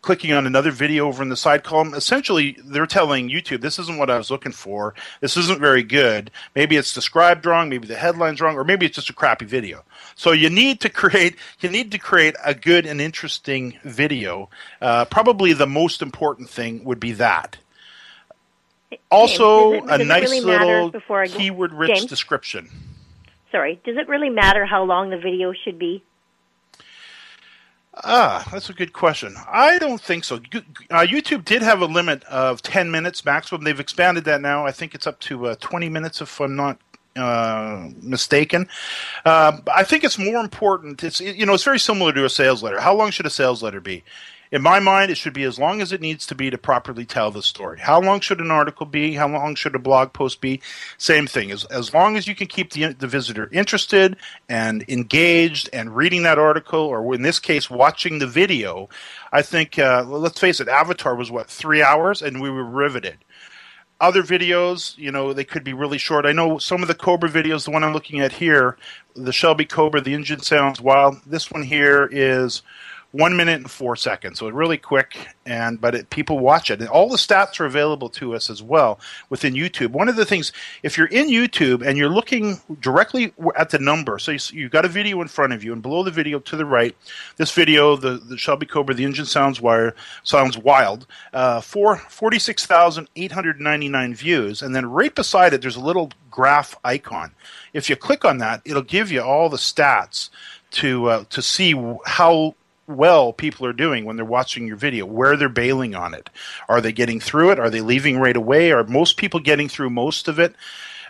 clicking 0.01 0.33
on 0.33 0.45
another 0.45 0.71
video 0.71 1.07
over 1.07 1.21
in 1.21 1.29
the 1.29 1.35
side 1.35 1.63
column. 1.63 1.93
Essentially, 1.93 2.57
they're 2.63 2.85
telling 2.85 3.29
YouTube, 3.29 3.61
this 3.61 3.79
isn't 3.79 3.97
what 3.97 4.09
I 4.09 4.17
was 4.17 4.31
looking 4.31 4.51
for. 4.51 4.93
This 5.21 5.37
isn't 5.37 5.59
very 5.59 5.83
good. 5.83 6.31
Maybe 6.55 6.75
it's 6.75 6.93
described 6.93 7.45
wrong. 7.45 7.69
Maybe 7.69 7.87
the 7.87 7.95
headline's 7.95 8.41
wrong, 8.41 8.55
or 8.55 8.63
maybe 8.63 8.85
it's 8.85 8.95
just 8.95 9.09
a 9.09 9.13
crappy 9.13 9.45
video. 9.45 9.83
So 10.15 10.31
you 10.31 10.49
need 10.49 10.81
to 10.81 10.89
create 10.89 11.35
you 11.59 11.69
need 11.69 11.91
to 11.91 11.97
create 11.97 12.35
a 12.43 12.53
good 12.53 12.85
and 12.85 13.01
interesting 13.01 13.77
video. 13.83 14.49
Uh, 14.81 15.05
probably 15.05 15.53
the 15.53 15.67
most 15.67 16.01
important 16.01 16.49
thing 16.49 16.83
would 16.83 16.99
be 16.99 17.13
that. 17.13 17.57
Also, 19.09 19.73
it, 19.73 19.83
a 19.89 20.03
nice 20.03 20.29
really 20.29 20.41
little 20.41 20.91
keyword-rich 21.27 21.95
James? 21.95 22.05
description. 22.05 22.69
Sorry, 23.51 23.79
does 23.85 23.97
it 23.97 24.07
really 24.07 24.29
matter 24.29 24.65
how 24.65 24.83
long 24.83 25.09
the 25.09 25.17
video 25.17 25.53
should 25.53 25.79
be? 25.79 26.03
Ah, 28.03 28.47
that's 28.51 28.69
a 28.69 28.73
good 28.73 28.91
question. 28.91 29.35
I 29.49 29.77
don't 29.77 30.01
think 30.01 30.25
so. 30.25 30.35
Uh, 30.35 31.05
YouTube 31.05 31.45
did 31.45 31.61
have 31.61 31.81
a 31.81 31.85
limit 31.85 32.23
of 32.25 32.61
10 32.61 32.91
minutes 32.91 33.23
maximum. 33.23 33.63
They've 33.63 33.79
expanded 33.79 34.25
that 34.25 34.41
now. 34.41 34.65
I 34.65 34.71
think 34.71 34.93
it's 34.93 35.07
up 35.07 35.19
to 35.21 35.47
uh, 35.47 35.55
20 35.61 35.87
minutes 35.87 36.19
if 36.19 36.41
I'm 36.41 36.57
not 36.57 36.77
uh, 37.15 37.89
mistaken. 38.01 38.67
Uh, 39.23 39.59
I 39.73 39.83
think 39.83 40.03
it's 40.03 40.17
more 40.17 40.41
important. 40.41 41.03
It's 41.03 41.21
you 41.21 41.45
know 41.45 41.53
it's 41.53 41.63
very 41.63 41.79
similar 41.79 42.11
to 42.11 42.25
a 42.25 42.29
sales 42.29 42.61
letter. 42.61 42.81
How 42.81 42.93
long 42.93 43.11
should 43.11 43.25
a 43.25 43.29
sales 43.29 43.63
letter 43.63 43.79
be? 43.79 44.03
In 44.55 44.61
my 44.61 44.79
mind, 44.79 45.11
it 45.11 45.17
should 45.17 45.33
be 45.33 45.43
as 45.43 45.59
long 45.59 45.81
as 45.81 45.91
it 45.91 45.99
needs 45.99 46.25
to 46.27 46.33
be 46.33 46.49
to 46.49 46.57
properly 46.57 47.05
tell 47.05 47.29
the 47.29 47.43
story. 47.43 47.77
How 47.77 47.99
long 47.99 48.21
should 48.21 48.39
an 48.39 48.51
article 48.51 48.85
be? 48.85 49.13
How 49.13 49.27
long 49.27 49.53
should 49.53 49.75
a 49.75 49.79
blog 49.79 50.13
post 50.13 50.39
be? 50.39 50.61
Same 50.97 51.27
thing. 51.27 51.51
As, 51.51 51.65
as 51.65 51.93
long 51.93 52.15
as 52.15 52.25
you 52.25 52.35
can 52.35 52.47
keep 52.47 52.71
the, 52.71 52.93
the 52.93 53.05
visitor 53.05 53.49
interested 53.51 54.15
and 54.47 54.85
engaged 54.87 55.69
and 55.73 55.93
reading 55.93 56.23
that 56.23 56.39
article, 56.39 56.79
or 56.79 57.13
in 57.13 57.21
this 57.21 57.37
case, 57.37 57.69
watching 57.69 58.19
the 58.19 58.27
video, 58.27 58.87
I 59.33 59.41
think, 59.41 59.77
uh, 59.77 60.05
let's 60.07 60.39
face 60.39 60.61
it, 60.61 60.69
Avatar 60.69 61.15
was 61.15 61.29
what, 61.29 61.49
three 61.49 61.83
hours? 61.83 62.21
And 62.21 62.41
we 62.41 62.49
were 62.49 62.63
riveted 62.63 63.17
other 64.01 64.23
videos, 64.23 64.97
you 64.97 65.09
know, 65.09 65.31
they 65.31 65.45
could 65.45 65.63
be 65.63 65.71
really 65.71 65.97
short. 65.97 66.25
I 66.25 66.33
know 66.33 66.57
some 66.57 66.81
of 66.81 66.89
the 66.89 66.93
Cobra 66.95 67.29
videos, 67.29 67.63
the 67.63 67.71
one 67.71 67.81
I'm 67.81 67.93
looking 67.93 68.19
at 68.19 68.33
here, 68.33 68.77
the 69.15 69.31
Shelby 69.31 69.63
Cobra, 69.63 70.01
the 70.01 70.13
engine 70.13 70.41
sounds 70.41 70.81
wild. 70.81 71.15
This 71.25 71.49
one 71.49 71.63
here 71.63 72.09
is 72.11 72.61
one 73.15 73.37
minute 73.37 73.55
and 73.55 73.71
four 73.71 73.95
seconds. 73.95 74.39
So 74.39 74.49
really 74.49 74.77
quick, 74.77 75.27
and 75.45 75.79
but 75.79 75.95
it, 75.95 76.09
people 76.09 76.39
watch 76.39 76.69
it, 76.69 76.81
and 76.81 76.89
all 76.89 77.09
the 77.09 77.17
stats 77.17 77.59
are 77.59 77.65
available 77.65 78.09
to 78.09 78.35
us 78.35 78.49
as 78.49 78.61
well 78.61 78.99
within 79.29 79.53
YouTube. 79.53 79.91
One 79.91 80.09
of 80.09 80.17
the 80.17 80.25
things, 80.25 80.51
if 80.83 80.97
you're 80.97 81.07
in 81.07 81.27
YouTube 81.29 81.85
and 81.85 81.97
you're 81.97 82.09
looking 82.09 82.59
directly 82.81 83.33
at 83.55 83.69
the 83.69 83.79
number, 83.79 84.19
so 84.19 84.31
you, 84.31 84.39
you've 84.51 84.71
got 84.71 84.85
a 84.85 84.89
video 84.89 85.21
in 85.21 85.27
front 85.29 85.53
of 85.53 85.63
you, 85.63 85.71
and 85.71 85.81
below 85.81 86.03
the 86.03 86.11
video 86.11 86.39
to 86.39 86.55
the 86.57 86.65
right, 86.65 86.95
this 87.37 87.51
video, 87.51 87.95
the, 87.95 88.17
the 88.17 88.37
Shelby 88.37 88.65
Cobra, 88.65 88.93
the 88.93 89.05
engine 89.05 89.25
sounds 89.25 89.61
wire 89.61 89.95
sounds 90.23 90.57
wild, 90.57 91.07
uh, 91.33 91.61
for 91.61 91.97
forty 91.97 92.39
six 92.39 92.65
thousand 92.65 93.07
eight 93.15 93.31
hundred 93.31 93.61
ninety 93.61 93.87
nine 93.87 94.13
views, 94.13 94.61
and 94.61 94.75
then 94.75 94.85
right 94.85 95.15
beside 95.15 95.53
it, 95.53 95.61
there's 95.61 95.77
a 95.77 95.79
little 95.79 96.11
graph 96.29 96.75
icon. 96.83 97.31
If 97.71 97.89
you 97.89 97.95
click 97.95 98.25
on 98.25 98.39
that, 98.39 98.61
it'll 98.65 98.81
give 98.81 99.09
you 99.09 99.21
all 99.21 99.47
the 99.47 99.57
stats 99.57 100.29
to 100.71 101.07
uh, 101.07 101.23
to 101.29 101.41
see 101.41 101.73
how 102.05 102.55
well 102.87 103.33
people 103.33 103.65
are 103.65 103.73
doing 103.73 104.05
when 104.05 104.15
they're 104.15 104.25
watching 104.25 104.67
your 104.67 104.77
video, 104.77 105.05
where 105.05 105.35
they're 105.37 105.49
bailing 105.49 105.95
on 105.95 106.13
it. 106.13 106.29
Are 106.69 106.81
they 106.81 106.91
getting 106.91 107.19
through 107.19 107.51
it? 107.51 107.59
Are 107.59 107.69
they 107.69 107.81
leaving 107.81 108.19
right 108.19 108.35
away? 108.35 108.71
Are 108.71 108.83
most 108.83 109.17
people 109.17 109.39
getting 109.39 109.69
through 109.69 109.89
most 109.89 110.27
of 110.27 110.39
it? 110.39 110.55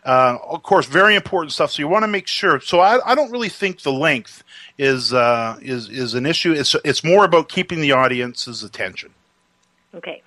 Uh, 0.06 0.38
of 0.50 0.62
course, 0.62 0.86
very 0.86 1.16
important 1.16 1.52
stuff. 1.52 1.72
So 1.72 1.82
you 1.82 1.88
want 1.88 2.04
to 2.04 2.08
make 2.08 2.28
sure. 2.28 2.60
So 2.60 2.80
I, 2.80 3.00
I 3.12 3.16
don't 3.16 3.32
really 3.32 3.50
think 3.50 3.82
the 3.82 3.92
length 3.92 4.44
is 4.78 5.14
uh, 5.14 5.58
is 5.62 5.90
is 5.90 6.14
an 6.14 6.26
issue. 6.26 6.52
It's 6.52 6.76
it's 6.86 7.04
more 7.04 7.26
about 7.26 7.50
keeping 7.50 7.82
the 7.82 7.92
audience's 7.94 8.64
attention. 8.64 9.14
Okay. 9.96 10.22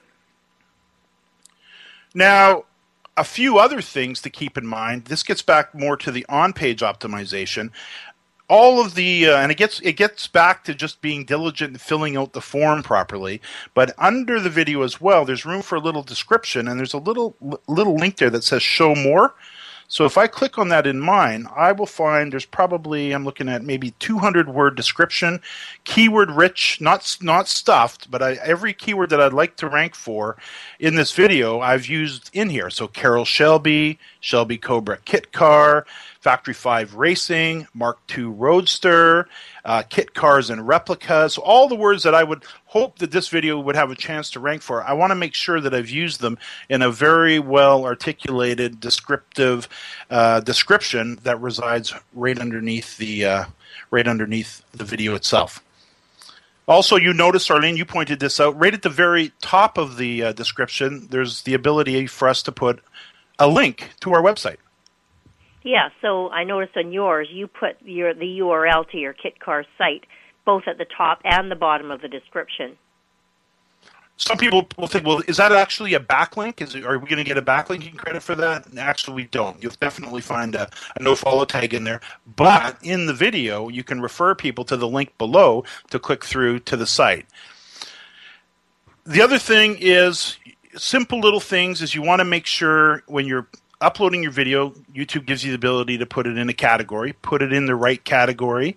Now, 2.12 2.64
a 3.16 3.24
few 3.24 3.58
other 3.58 3.80
things 3.80 4.20
to 4.22 4.30
keep 4.30 4.56
in 4.56 4.66
mind. 4.66 5.04
This 5.04 5.22
gets 5.22 5.42
back 5.42 5.74
more 5.74 5.96
to 5.98 6.10
the 6.10 6.24
on-page 6.28 6.80
optimization 6.80 7.70
all 8.48 8.80
of 8.80 8.94
the 8.94 9.28
uh, 9.28 9.36
and 9.36 9.52
it 9.52 9.56
gets 9.56 9.80
it 9.80 9.94
gets 9.94 10.26
back 10.26 10.64
to 10.64 10.74
just 10.74 11.00
being 11.00 11.24
diligent 11.24 11.72
and 11.72 11.80
filling 11.80 12.16
out 12.16 12.32
the 12.32 12.40
form 12.40 12.82
properly. 12.82 13.40
But 13.74 13.94
under 13.98 14.40
the 14.40 14.50
video 14.50 14.82
as 14.82 15.00
well 15.00 15.24
there's 15.24 15.44
room 15.44 15.62
for 15.62 15.76
a 15.76 15.80
little 15.80 16.02
description 16.02 16.66
and 16.66 16.78
there's 16.78 16.94
a 16.94 16.98
little 16.98 17.36
little 17.66 17.94
link 17.94 18.16
there 18.16 18.30
that 18.30 18.44
says 18.44 18.62
show 18.62 18.94
more 18.94 19.34
so 19.88 20.04
if 20.04 20.16
i 20.16 20.26
click 20.26 20.58
on 20.58 20.68
that 20.68 20.86
in 20.86 21.00
mine 21.00 21.46
i 21.56 21.72
will 21.72 21.86
find 21.86 22.32
there's 22.32 22.46
probably 22.46 23.12
i'm 23.12 23.24
looking 23.24 23.48
at 23.48 23.64
maybe 23.64 23.90
200 23.98 24.48
word 24.48 24.76
description 24.76 25.40
keyword 25.84 26.30
rich 26.30 26.80
not 26.80 27.16
not 27.20 27.48
stuffed 27.48 28.10
but 28.10 28.22
I, 28.22 28.34
every 28.34 28.72
keyword 28.72 29.10
that 29.10 29.20
i'd 29.20 29.32
like 29.32 29.56
to 29.56 29.68
rank 29.68 29.94
for 29.94 30.36
in 30.78 30.94
this 30.94 31.12
video 31.12 31.60
i've 31.60 31.86
used 31.86 32.30
in 32.32 32.50
here. 32.50 32.70
So 32.70 32.86
Carroll 32.86 33.24
shelby 33.24 33.98
shelby 34.20 34.58
cobra 34.58 34.98
kit 35.04 35.32
car 35.32 35.86
Factory 36.20 36.54
5 36.54 36.96
Racing, 36.96 37.68
Mark 37.74 37.98
II 38.16 38.24
Roadster, 38.24 39.28
uh, 39.68 39.82
kit 39.82 40.14
cars 40.14 40.48
and 40.48 40.66
replicas, 40.66 41.34
so 41.34 41.42
all 41.42 41.68
the 41.68 41.76
words 41.76 42.02
that 42.04 42.14
I 42.14 42.24
would 42.24 42.42
hope 42.64 43.00
that 43.00 43.10
this 43.10 43.28
video 43.28 43.60
would 43.60 43.76
have 43.76 43.90
a 43.90 43.94
chance 43.94 44.30
to 44.30 44.40
rank 44.40 44.62
for. 44.62 44.82
I 44.82 44.94
want 44.94 45.10
to 45.10 45.14
make 45.14 45.34
sure 45.34 45.60
that 45.60 45.74
I've 45.74 45.90
used 45.90 46.20
them 46.20 46.38
in 46.70 46.80
a 46.80 46.90
very 46.90 47.38
well 47.38 47.84
articulated, 47.84 48.80
descriptive 48.80 49.68
uh, 50.08 50.40
description 50.40 51.18
that 51.22 51.38
resides 51.42 51.92
right 52.14 52.38
underneath 52.38 52.96
the 52.96 53.26
uh, 53.26 53.44
right 53.90 54.08
underneath 54.08 54.62
the 54.72 54.84
video 54.84 55.14
itself. 55.14 55.62
Also, 56.66 56.96
you 56.96 57.12
notice, 57.12 57.50
Arlene, 57.50 57.76
you 57.76 57.84
pointed 57.84 58.20
this 58.20 58.40
out. 58.40 58.58
Right 58.58 58.72
at 58.72 58.80
the 58.80 58.88
very 58.88 59.32
top 59.42 59.76
of 59.76 59.98
the 59.98 60.22
uh, 60.22 60.32
description, 60.32 61.08
there's 61.10 61.42
the 61.42 61.52
ability 61.52 62.06
for 62.06 62.26
us 62.26 62.42
to 62.44 62.52
put 62.52 62.80
a 63.38 63.46
link 63.46 63.90
to 64.00 64.14
our 64.14 64.22
website. 64.22 64.56
Yeah, 65.62 65.88
so 66.00 66.28
I 66.30 66.44
noticed 66.44 66.76
on 66.76 66.92
yours 66.92 67.28
you 67.30 67.46
put 67.46 67.80
your 67.82 68.14
the 68.14 68.38
URL 68.40 68.88
to 68.90 68.96
your 68.96 69.14
KitCar 69.14 69.64
site 69.76 70.04
both 70.44 70.62
at 70.66 70.78
the 70.78 70.86
top 70.96 71.20
and 71.24 71.50
the 71.50 71.56
bottom 71.56 71.90
of 71.90 72.00
the 72.00 72.08
description. 72.08 72.78
Some 74.16 74.38
people 74.38 74.66
will 74.78 74.88
think, 74.88 75.06
well, 75.06 75.22
is 75.28 75.36
that 75.36 75.52
actually 75.52 75.94
a 75.94 76.00
backlink? 76.00 76.60
Is 76.60 76.74
it, 76.74 76.84
are 76.84 76.98
we 76.98 77.06
going 77.06 77.18
to 77.18 77.24
get 77.24 77.36
a 77.36 77.42
backlinking 77.42 77.96
credit 77.96 78.22
for 78.22 78.34
that? 78.34 78.66
And 78.66 78.78
Actually, 78.78 79.14
we 79.14 79.24
don't. 79.24 79.62
You'll 79.62 79.74
definitely 79.78 80.22
find 80.22 80.54
a, 80.56 80.68
a 80.98 81.02
no 81.02 81.14
follow 81.14 81.44
tag 81.44 81.74
in 81.74 81.84
there. 81.84 82.00
But 82.34 82.78
in 82.82 83.06
the 83.06 83.12
video, 83.12 83.68
you 83.68 83.84
can 83.84 84.00
refer 84.00 84.34
people 84.34 84.64
to 84.64 84.76
the 84.76 84.88
link 84.88 85.16
below 85.18 85.64
to 85.90 85.98
click 85.98 86.24
through 86.24 86.60
to 86.60 86.76
the 86.76 86.86
site. 86.86 87.26
The 89.04 89.22
other 89.22 89.38
thing 89.38 89.76
is 89.78 90.38
simple 90.76 91.20
little 91.20 91.40
things 91.40 91.80
is 91.80 91.94
you 91.94 92.02
want 92.02 92.20
to 92.20 92.24
make 92.24 92.46
sure 92.46 93.02
when 93.06 93.26
you're 93.26 93.48
uploading 93.80 94.22
your 94.22 94.32
video, 94.32 94.70
YouTube 94.94 95.26
gives 95.26 95.44
you 95.44 95.52
the 95.52 95.56
ability 95.56 95.98
to 95.98 96.06
put 96.06 96.26
it 96.26 96.36
in 96.36 96.48
a 96.48 96.54
category, 96.54 97.12
put 97.12 97.42
it 97.42 97.52
in 97.52 97.66
the 97.66 97.74
right 97.76 98.02
category. 98.04 98.76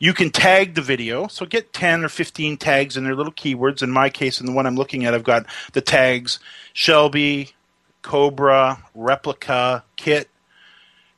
You 0.00 0.12
can 0.12 0.30
tag 0.30 0.74
the 0.74 0.82
video, 0.82 1.28
so 1.28 1.46
get 1.46 1.72
10 1.72 2.04
or 2.04 2.08
15 2.08 2.56
tags 2.56 2.96
in 2.96 3.04
their 3.04 3.14
little 3.14 3.32
keywords. 3.32 3.82
In 3.82 3.90
my 3.90 4.10
case, 4.10 4.40
in 4.40 4.46
the 4.46 4.52
one 4.52 4.66
I'm 4.66 4.76
looking 4.76 5.04
at, 5.04 5.14
I've 5.14 5.24
got 5.24 5.46
the 5.72 5.80
tags 5.80 6.40
Shelby, 6.72 7.50
Cobra, 8.02 8.82
Replica, 8.94 9.84
Kit, 9.96 10.28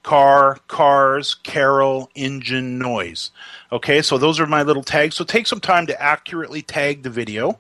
Car, 0.02 0.58
Cars, 0.68 1.34
Carroll, 1.42 2.10
Engine, 2.14 2.78
Noise. 2.78 3.30
Okay, 3.72 4.02
so 4.02 4.18
those 4.18 4.38
are 4.38 4.46
my 4.46 4.62
little 4.62 4.84
tags. 4.84 5.16
So 5.16 5.24
take 5.24 5.46
some 5.46 5.58
time 5.58 5.86
to 5.86 6.00
accurately 6.00 6.62
tag 6.62 7.02
the 7.02 7.10
video. 7.10 7.58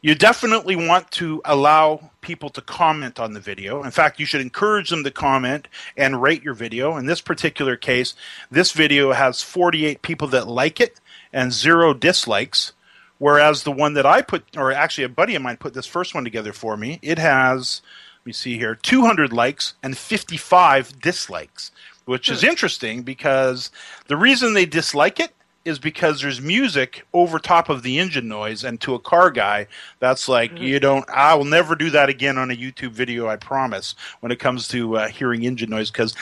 You 0.00 0.14
definitely 0.14 0.76
want 0.76 1.10
to 1.12 1.42
allow 1.44 2.10
people 2.30 2.48
to 2.48 2.60
comment 2.60 3.18
on 3.18 3.32
the 3.32 3.40
video. 3.40 3.82
In 3.82 3.90
fact, 3.90 4.20
you 4.20 4.24
should 4.24 4.40
encourage 4.40 4.88
them 4.90 5.02
to 5.02 5.10
comment 5.10 5.66
and 5.96 6.22
rate 6.22 6.44
your 6.44 6.54
video. 6.54 6.96
In 6.96 7.06
this 7.06 7.20
particular 7.20 7.74
case, 7.74 8.14
this 8.52 8.70
video 8.70 9.10
has 9.10 9.42
48 9.42 10.00
people 10.00 10.28
that 10.28 10.46
like 10.46 10.80
it 10.80 11.00
and 11.32 11.52
zero 11.52 11.92
dislikes. 11.92 12.72
Whereas 13.18 13.64
the 13.64 13.72
one 13.72 13.94
that 13.94 14.06
I 14.06 14.22
put, 14.22 14.44
or 14.56 14.70
actually 14.70 15.02
a 15.02 15.08
buddy 15.08 15.34
of 15.34 15.42
mine 15.42 15.56
put 15.56 15.74
this 15.74 15.86
first 15.86 16.14
one 16.14 16.22
together 16.22 16.52
for 16.52 16.76
me, 16.76 17.00
it 17.02 17.18
has, 17.18 17.82
let 18.20 18.26
me 18.26 18.32
see 18.32 18.56
here, 18.56 18.76
200 18.76 19.32
likes 19.32 19.74
and 19.82 19.98
55 19.98 21.00
dislikes, 21.00 21.72
which 22.04 22.28
is 22.28 22.42
hmm. 22.42 22.50
interesting 22.50 23.02
because 23.02 23.72
the 24.06 24.16
reason 24.16 24.54
they 24.54 24.66
dislike 24.66 25.18
it 25.18 25.32
is 25.64 25.78
because 25.78 26.20
there's 26.20 26.40
music 26.40 27.06
over 27.12 27.38
top 27.38 27.68
of 27.68 27.82
the 27.82 27.98
engine 27.98 28.28
noise, 28.28 28.64
and 28.64 28.80
to 28.80 28.94
a 28.94 28.98
car 28.98 29.30
guy, 29.30 29.66
that's 29.98 30.28
like 30.28 30.54
mm-hmm. 30.54 30.64
you 30.64 30.80
don't. 30.80 31.08
I 31.10 31.34
will 31.34 31.44
never 31.44 31.74
do 31.74 31.90
that 31.90 32.08
again 32.08 32.38
on 32.38 32.50
a 32.50 32.54
YouTube 32.54 32.92
video. 32.92 33.28
I 33.28 33.36
promise. 33.36 33.94
When 34.20 34.32
it 34.32 34.38
comes 34.38 34.68
to 34.68 34.96
uh, 34.96 35.08
hearing 35.08 35.44
engine 35.44 35.70
noise, 35.70 35.90
because 35.90 36.14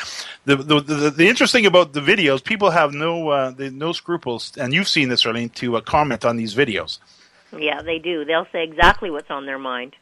the, 0.44 0.57
the, 0.57 0.81
the 0.81 1.11
the 1.11 1.29
interesting 1.29 1.66
about 1.66 1.92
the 1.92 2.01
videos, 2.01 2.42
people 2.42 2.70
have 2.70 2.92
no 2.92 3.29
uh, 3.29 3.55
no 3.59 3.92
scruples, 3.92 4.53
and 4.57 4.72
you've 4.72 4.88
seen 4.88 5.09
this, 5.09 5.24
Arlene, 5.24 5.51
to 5.51 5.77
uh, 5.77 5.81
comment 5.81 6.24
on 6.24 6.37
these 6.37 6.55
videos. 6.55 6.98
Yeah, 7.57 7.81
they 7.83 7.98
do. 7.98 8.24
They'll 8.24 8.48
say 8.53 8.64
exactly 8.64 9.11
what's 9.11 9.31
on 9.31 9.46
their 9.46 9.59
mind 9.59 9.96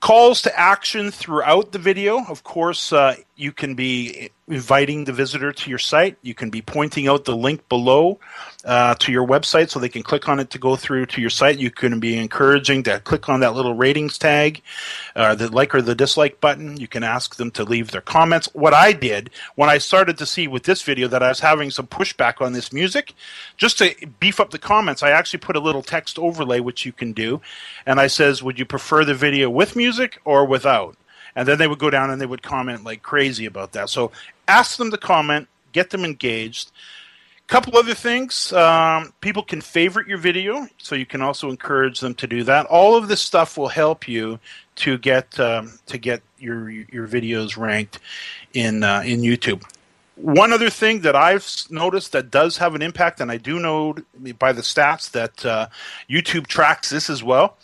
calls 0.00 0.42
to 0.42 0.58
action 0.58 1.10
throughout 1.10 1.72
the 1.72 1.78
video. 1.78 2.24
Of 2.24 2.42
course, 2.42 2.92
uh, 2.92 3.16
you 3.36 3.52
can 3.52 3.74
be 3.74 4.30
inviting 4.50 5.04
the 5.04 5.12
visitor 5.12 5.52
to 5.52 5.70
your 5.70 5.78
site. 5.78 6.18
You 6.22 6.34
can 6.34 6.50
be 6.50 6.62
pointing 6.62 7.08
out 7.08 7.24
the 7.24 7.36
link 7.36 7.68
below 7.68 8.18
uh, 8.64 8.94
to 8.96 9.12
your 9.12 9.26
website 9.26 9.70
so 9.70 9.78
they 9.78 9.88
can 9.88 10.02
click 10.02 10.28
on 10.28 10.40
it 10.40 10.50
to 10.50 10.58
go 10.58 10.76
through 10.76 11.06
to 11.06 11.20
your 11.20 11.30
site. 11.30 11.58
You 11.58 11.70
can 11.70 12.00
be 12.00 12.18
encouraging 12.18 12.82
to 12.84 13.00
click 13.00 13.28
on 13.28 13.40
that 13.40 13.54
little 13.54 13.74
ratings 13.74 14.18
tag, 14.18 14.62
uh, 15.16 15.34
the 15.34 15.48
like 15.48 15.74
or 15.74 15.82
the 15.82 15.94
dislike 15.94 16.40
button. 16.40 16.76
You 16.76 16.88
can 16.88 17.02
ask 17.02 17.36
them 17.36 17.50
to 17.52 17.64
leave 17.64 17.90
their 17.90 18.00
comments. 18.00 18.48
What 18.52 18.74
I 18.74 18.92
did 18.92 19.30
when 19.54 19.70
I 19.70 19.78
started 19.78 20.18
to 20.18 20.26
see 20.26 20.48
with 20.48 20.64
this 20.64 20.82
video 20.82 21.08
that 21.08 21.22
I 21.22 21.28
was 21.28 21.40
having 21.40 21.70
some 21.70 21.86
pushback 21.86 22.40
on 22.40 22.52
this 22.52 22.72
music, 22.72 23.14
just 23.56 23.78
to 23.78 23.94
beef 24.18 24.40
up 24.40 24.50
the 24.50 24.58
comments, 24.58 25.02
I 25.02 25.10
actually 25.10 25.40
put 25.40 25.56
a 25.56 25.60
little 25.60 25.82
text 25.82 26.18
overlay, 26.18 26.60
which 26.60 26.84
you 26.84 26.92
can 26.92 27.12
do, 27.12 27.40
and 27.86 28.00
I 28.00 28.08
says, 28.08 28.42
"Would 28.42 28.58
you 28.58 28.64
prefer 28.64 29.04
the 29.04 29.14
video 29.14 29.48
with 29.48 29.76
music 29.76 30.20
or 30.24 30.44
without?" 30.44 30.96
And 31.34 31.46
then 31.46 31.58
they 31.58 31.68
would 31.68 31.78
go 31.78 31.90
down 31.90 32.10
and 32.10 32.20
they 32.20 32.26
would 32.26 32.42
comment 32.42 32.84
like 32.84 33.02
crazy 33.02 33.46
about 33.46 33.72
that. 33.72 33.90
So 33.90 34.12
ask 34.48 34.76
them 34.76 34.90
to 34.90 34.98
comment, 34.98 35.48
get 35.72 35.90
them 35.90 36.04
engaged. 36.04 36.70
Couple 37.46 37.76
other 37.76 37.94
things. 37.94 38.52
Um, 38.52 39.12
people 39.20 39.42
can 39.42 39.60
favorite 39.60 40.06
your 40.06 40.18
video, 40.18 40.68
so 40.78 40.94
you 40.94 41.04
can 41.04 41.20
also 41.20 41.50
encourage 41.50 41.98
them 41.98 42.14
to 42.14 42.28
do 42.28 42.44
that. 42.44 42.66
All 42.66 42.94
of 42.94 43.08
this 43.08 43.20
stuff 43.20 43.58
will 43.58 43.66
help 43.66 44.06
you 44.06 44.38
to 44.76 44.96
get 44.96 45.40
um, 45.40 45.72
to 45.86 45.98
get 45.98 46.22
your 46.38 46.70
your 46.70 47.08
videos 47.08 47.56
ranked 47.56 47.98
in 48.54 48.84
uh, 48.84 49.02
in 49.04 49.22
YouTube. 49.22 49.64
One 50.14 50.52
other 50.52 50.70
thing 50.70 51.00
that 51.00 51.16
I've 51.16 51.44
noticed 51.70 52.12
that 52.12 52.30
does 52.30 52.58
have 52.58 52.76
an 52.76 52.82
impact, 52.82 53.20
and 53.20 53.32
I 53.32 53.36
do 53.36 53.58
know 53.58 53.96
by 54.38 54.52
the 54.52 54.62
stats 54.62 55.10
that 55.10 55.44
uh, 55.44 55.66
YouTube 56.08 56.46
tracks 56.46 56.90
this 56.90 57.10
as 57.10 57.24
well 57.24 57.56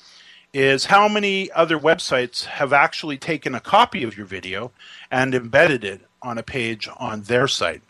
is 0.53 0.87
how 0.87 1.09
many 1.09 1.51
other 1.53 1.79
websites 1.79 2.45
have 2.45 2.73
actually 2.73 3.19
taken 3.19 3.55
a 3.55 3.61
copy 3.61 4.03
of 4.03 4.17
your 4.17 4.27
video 4.27 4.73
and 5.11 5.35
embedded 5.35 5.85
it 5.85 6.01
on 6.23 6.39
a 6.39 6.43
page 6.43 6.89
on 6.97 7.23
their 7.23 7.47
site. 7.47 7.83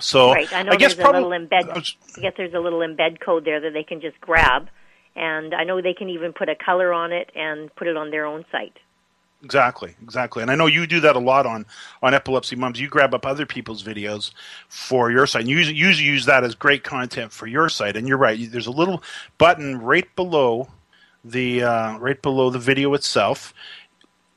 So 0.00 0.32
right. 0.32 0.52
I 0.52 0.62
know 0.62 0.72
I 0.72 0.76
there's 0.76 0.98
a 0.98 1.02
little 1.02 1.30
embed. 1.30 1.68
Uh, 1.68 1.80
I 2.16 2.20
guess 2.20 2.34
there's 2.36 2.54
a 2.54 2.60
little 2.60 2.80
embed 2.80 3.20
code 3.20 3.44
there 3.44 3.60
that 3.60 3.72
they 3.72 3.84
can 3.84 4.00
just 4.00 4.20
grab, 4.20 4.68
and 5.14 5.54
I 5.54 5.64
know 5.64 5.80
they 5.80 5.94
can 5.94 6.08
even 6.08 6.32
put 6.32 6.48
a 6.48 6.56
color 6.56 6.92
on 6.92 7.12
it 7.12 7.30
and 7.34 7.74
put 7.76 7.86
it 7.86 7.96
on 7.96 8.10
their 8.10 8.26
own 8.26 8.44
site. 8.50 8.78
Exactly, 9.44 9.94
exactly. 10.02 10.42
And 10.42 10.50
I 10.50 10.54
know 10.54 10.66
you 10.66 10.86
do 10.86 11.00
that 11.00 11.16
a 11.16 11.18
lot 11.18 11.46
on 11.46 11.66
on 12.00 12.14
Epilepsy 12.14 12.54
Mums. 12.56 12.80
You 12.80 12.88
grab 12.88 13.12
up 13.12 13.26
other 13.26 13.44
people's 13.44 13.82
videos 13.82 14.32
for 14.68 15.10
your 15.10 15.26
site. 15.26 15.42
And 15.42 15.50
you 15.50 15.58
usually 15.58 16.06
use 16.06 16.26
that 16.26 16.44
as 16.44 16.54
great 16.54 16.84
content 16.84 17.32
for 17.32 17.48
your 17.48 17.68
site. 17.68 17.96
And 17.96 18.06
you're 18.06 18.18
right. 18.18 18.38
There's 18.50 18.68
a 18.68 18.72
little 18.72 19.02
button 19.38 19.80
right 19.80 20.14
below 20.14 20.68
the 21.24 21.62
uh, 21.62 21.98
right 21.98 22.20
below 22.20 22.50
the 22.50 22.58
video 22.58 22.94
itself. 22.94 23.54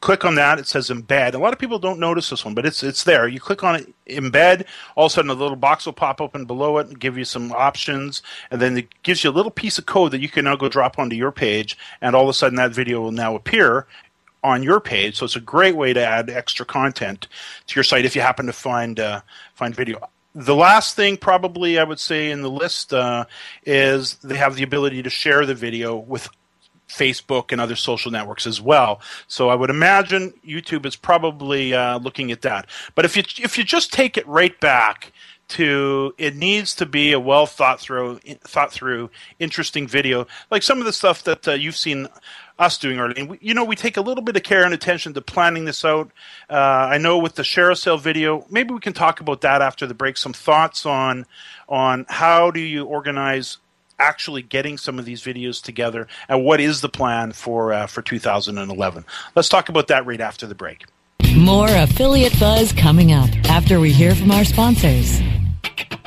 Click 0.01 0.23
on 0.23 0.35
that. 0.35 0.59
It 0.59 0.67
says 0.67 0.89
embed. 0.89 1.33
A 1.33 1.39
lot 1.39 1.51
of 1.51 1.57
people 1.57 1.79
don't 1.79 1.99
notice 1.99 2.29
this 2.29 2.45
one, 2.45 2.53
but 2.53 2.65
it's 2.65 2.83
it's 2.83 3.03
there. 3.03 3.27
You 3.27 3.39
click 3.39 3.63
on 3.63 3.75
it, 3.75 3.93
embed. 4.07 4.65
All 4.95 5.07
of 5.07 5.11
a 5.11 5.13
sudden, 5.13 5.31
a 5.31 5.33
little 5.33 5.55
box 5.55 5.85
will 5.85 5.93
pop 5.93 6.21
open 6.21 6.45
below 6.45 6.77
it 6.77 6.87
and 6.87 6.99
give 6.99 7.17
you 7.17 7.25
some 7.25 7.51
options, 7.51 8.21
and 8.51 8.61
then 8.61 8.77
it 8.77 8.89
gives 9.01 9.23
you 9.23 9.31
a 9.31 9.31
little 9.31 9.51
piece 9.51 9.79
of 9.79 9.87
code 9.87 10.11
that 10.11 10.21
you 10.21 10.29
can 10.29 10.45
now 10.45 10.55
go 10.55 10.69
drop 10.69 10.99
onto 10.99 11.15
your 11.15 11.31
page, 11.31 11.77
and 12.01 12.15
all 12.15 12.23
of 12.23 12.29
a 12.29 12.33
sudden 12.33 12.57
that 12.57 12.71
video 12.71 13.01
will 13.01 13.11
now 13.11 13.35
appear 13.35 13.87
on 14.43 14.61
your 14.61 14.79
page. 14.79 15.17
So 15.17 15.25
it's 15.25 15.35
a 15.35 15.41
great 15.41 15.75
way 15.75 15.91
to 15.93 16.05
add 16.05 16.29
extra 16.29 16.67
content 16.67 17.27
to 17.65 17.75
your 17.75 17.83
site 17.83 18.05
if 18.05 18.15
you 18.15 18.21
happen 18.21 18.45
to 18.45 18.53
find 18.53 18.99
uh, 18.99 19.21
find 19.55 19.75
video 19.75 20.07
the 20.35 20.53
last 20.53 20.97
thing 20.97 21.15
probably 21.15 21.79
i 21.79 21.83
would 21.83 21.99
say 21.99 22.29
in 22.29 22.41
the 22.41 22.49
list 22.49 22.93
uh, 22.93 23.23
is 23.65 24.15
they 24.15 24.35
have 24.35 24.55
the 24.55 24.63
ability 24.63 25.01
to 25.01 25.09
share 25.09 25.45
the 25.45 25.55
video 25.55 25.95
with 25.95 26.27
Facebook 26.87 27.51
and 27.51 27.59
other 27.59 27.75
social 27.75 28.11
networks 28.11 28.45
as 28.45 28.61
well. 28.61 29.01
So 29.27 29.49
I 29.49 29.55
would 29.55 29.69
imagine 29.69 30.33
YouTube 30.45 30.85
is 30.85 30.95
probably 30.95 31.73
uh, 31.73 31.99
looking 31.99 32.31
at 32.31 32.41
that. 32.43 32.67
But 32.93 33.05
if 33.05 33.17
you 33.17 33.23
if 33.39 33.57
you 33.57 33.63
just 33.63 33.93
take 33.93 34.17
it 34.17 34.27
right 34.27 34.59
back 34.59 35.11
to 35.47 36.13
it 36.17 36.35
needs 36.35 36.73
to 36.75 36.85
be 36.87 37.11
a 37.11 37.19
well 37.19 37.45
thought 37.45 37.79
through 37.79 38.19
thought 38.41 38.71
through 38.71 39.11
interesting 39.37 39.87
video 39.87 40.25
like 40.49 40.63
some 40.63 40.79
of 40.79 40.85
the 40.85 40.93
stuff 40.93 41.23
that 41.23 41.47
uh, 41.47 41.51
you've 41.51 41.75
seen 41.75 42.07
us 42.57 42.77
doing 42.77 42.99
early. 42.99 43.37
you 43.41 43.53
know, 43.53 43.65
we 43.65 43.75
take 43.75 43.97
a 43.97 44.01
little 44.01 44.23
bit 44.23 44.35
of 44.35 44.43
care 44.43 44.63
and 44.63 44.73
attention 44.73 45.13
to 45.13 45.21
planning 45.21 45.65
this 45.65 45.83
out. 45.83 46.09
Uh, 46.49 46.53
I 46.53 46.97
know 46.97 47.17
with 47.17 47.35
the 47.35 47.43
share 47.43 47.73
sale 47.75 47.97
video, 47.97 48.45
maybe 48.49 48.73
we 48.73 48.79
can 48.79 48.93
talk 48.93 49.19
about 49.19 49.41
that 49.41 49.61
after 49.61 49.85
the 49.85 49.93
break. 49.93 50.17
Some 50.17 50.33
thoughts 50.33 50.85
on 50.85 51.25
on 51.67 52.05
how 52.07 52.51
do 52.51 52.61
you 52.61 52.85
organize 52.85 53.57
actually 53.99 54.41
getting 54.41 54.77
some 54.77 54.99
of 54.99 55.05
these 55.05 55.21
videos 55.21 55.61
together 55.61 56.07
and 56.27 56.43
what 56.43 56.59
is 56.59 56.81
the 56.81 56.89
plan 56.89 57.31
for 57.31 57.73
uh, 57.73 57.87
for 57.87 58.01
2011 58.01 59.05
let's 59.35 59.49
talk 59.49 59.69
about 59.69 59.87
that 59.87 60.05
right 60.05 60.21
after 60.21 60.45
the 60.45 60.55
break. 60.55 60.85
More 61.35 61.67
affiliate 61.69 62.39
buzz 62.39 62.71
coming 62.71 63.11
up 63.11 63.29
after 63.49 63.79
we 63.79 63.91
hear 63.91 64.15
from 64.15 64.31
our 64.31 64.45
sponsors 64.45 65.19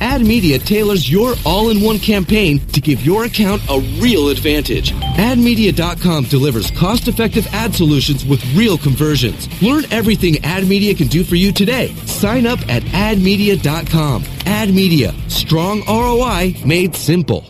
Ad 0.00 0.22
Media 0.22 0.58
tailors 0.58 1.10
your 1.10 1.34
all-in-one 1.44 1.98
campaign 1.98 2.58
to 2.68 2.80
give 2.80 3.04
your 3.04 3.24
account 3.24 3.62
a 3.68 3.80
real 4.00 4.28
advantage. 4.28 4.92
AdMedia.com 4.92 6.24
delivers 6.24 6.70
cost-effective 6.70 7.46
ad 7.52 7.74
solutions 7.74 8.24
with 8.24 8.44
real 8.54 8.78
conversions. 8.78 9.48
Learn 9.62 9.84
everything 9.90 10.42
Ad 10.44 10.66
Media 10.66 10.94
can 10.94 11.08
do 11.08 11.22
for 11.22 11.36
you 11.36 11.52
today. 11.52 11.94
Sign 12.06 12.46
up 12.46 12.60
at 12.68 12.82
AdMedia.com. 12.84 14.24
Ad 14.46 14.74
Media, 14.74 15.14
strong 15.28 15.82
ROI 15.86 16.54
made 16.64 16.94
simple. 16.94 17.44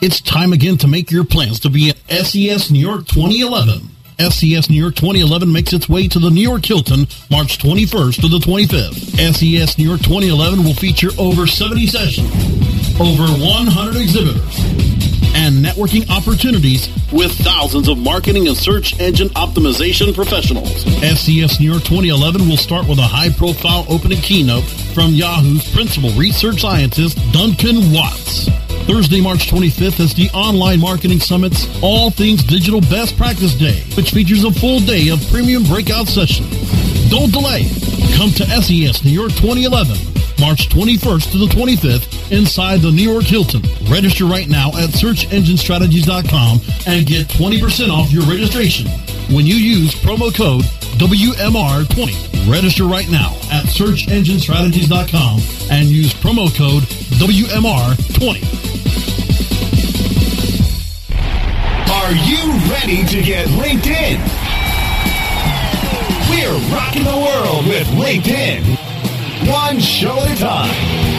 It's 0.00 0.20
time 0.20 0.52
again 0.52 0.76
to 0.78 0.86
make 0.86 1.10
your 1.10 1.24
plans 1.24 1.58
to 1.60 1.70
be 1.70 1.90
at 1.90 1.96
SES 2.08 2.70
New 2.70 2.78
York 2.78 3.06
2011. 3.08 3.97
SES 4.18 4.68
New 4.68 4.76
York 4.76 4.96
2011 4.96 5.52
makes 5.52 5.72
its 5.72 5.88
way 5.88 6.08
to 6.08 6.18
the 6.18 6.28
New 6.28 6.42
York 6.42 6.64
Hilton 6.64 7.06
March 7.30 7.58
21st 7.58 8.20
to 8.20 8.28
the 8.28 8.38
25th. 8.38 9.14
SES 9.14 9.78
New 9.78 9.88
York 9.88 10.00
2011 10.00 10.64
will 10.64 10.74
feature 10.74 11.10
over 11.18 11.46
70 11.46 11.86
sessions, 11.86 12.28
over 13.00 13.22
100 13.38 13.94
exhibitors, 13.94 14.58
and 15.36 15.64
networking 15.64 16.10
opportunities 16.10 16.88
with 17.12 17.30
thousands 17.44 17.86
of 17.86 17.96
marketing 17.96 18.48
and 18.48 18.56
search 18.56 18.98
engine 18.98 19.28
optimization 19.30 20.12
professionals. 20.12 20.82
SES 20.98 21.60
New 21.60 21.70
York 21.70 21.84
2011 21.84 22.48
will 22.48 22.56
start 22.56 22.88
with 22.88 22.98
a 22.98 23.02
high-profile 23.02 23.86
opening 23.88 24.18
keynote 24.18 24.64
from 24.94 25.12
Yahoo's 25.12 25.70
principal 25.72 26.10
research 26.18 26.62
scientist, 26.62 27.16
Duncan 27.30 27.92
Watts. 27.92 28.48
Thursday, 28.88 29.20
March 29.20 29.50
25th 29.50 30.00
is 30.00 30.14
the 30.14 30.30
Online 30.32 30.80
Marketing 30.80 31.20
Summit's 31.20 31.68
All 31.82 32.10
Things 32.10 32.42
Digital 32.42 32.80
Best 32.80 33.18
Practice 33.18 33.54
Day, 33.54 33.82
which 33.98 34.12
features 34.12 34.44
a 34.44 34.50
full 34.50 34.80
day 34.80 35.10
of 35.10 35.20
premium 35.30 35.62
breakout 35.64 36.08
sessions. 36.08 36.48
Don't 37.10 37.30
delay. 37.30 37.68
Come 38.16 38.30
to 38.30 38.46
SES 38.48 39.04
New 39.04 39.12
York 39.12 39.32
2011, 39.32 39.92
March 40.40 40.70
21st 40.70 41.32
to 41.32 41.38
the 41.38 41.52
25th 41.52 42.32
inside 42.32 42.80
the 42.80 42.90
New 42.90 43.04
York 43.04 43.24
Hilton. 43.24 43.60
Register 43.92 44.24
right 44.24 44.48
now 44.48 44.68
at 44.68 44.88
searchenginestrategies.com 44.96 46.60
and 46.86 47.06
get 47.06 47.28
20% 47.28 47.90
off 47.90 48.10
your 48.10 48.24
registration 48.24 48.88
when 49.28 49.44
you 49.44 49.56
use 49.56 49.94
promo 49.96 50.34
code 50.34 50.64
WMR20. 50.98 52.50
Register 52.52 52.84
right 52.84 53.08
now 53.08 53.36
at 53.52 53.66
searchenginestrategies.com 53.66 55.40
and 55.70 55.88
use 55.88 56.12
promo 56.12 56.54
code 56.56 56.82
WMR20. 57.22 58.42
Are 61.88 62.12
you 62.12 62.52
ready 62.72 63.04
to 63.06 63.22
get 63.22 63.46
LinkedIn? 63.48 64.18
We're 66.30 66.58
rocking 66.74 67.04
the 67.04 67.16
world 67.16 67.66
with 67.66 67.86
LinkedIn. 67.88 68.76
One 69.50 69.78
show 69.78 70.16
at 70.18 70.32
a 70.32 70.36
time. 70.40 71.17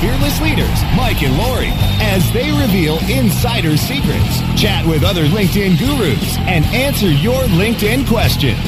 Fearless 0.00 0.40
leaders, 0.40 0.82
Mike 0.94 1.24
and 1.24 1.36
Lori, 1.36 1.72
as 1.98 2.32
they 2.32 2.52
reveal 2.52 2.98
insider 3.10 3.76
secrets, 3.76 4.38
chat 4.54 4.86
with 4.86 5.02
other 5.02 5.24
LinkedIn 5.24 5.76
gurus, 5.76 6.38
and 6.46 6.64
answer 6.66 7.10
your 7.10 7.42
LinkedIn 7.58 8.06
questions. 8.06 8.62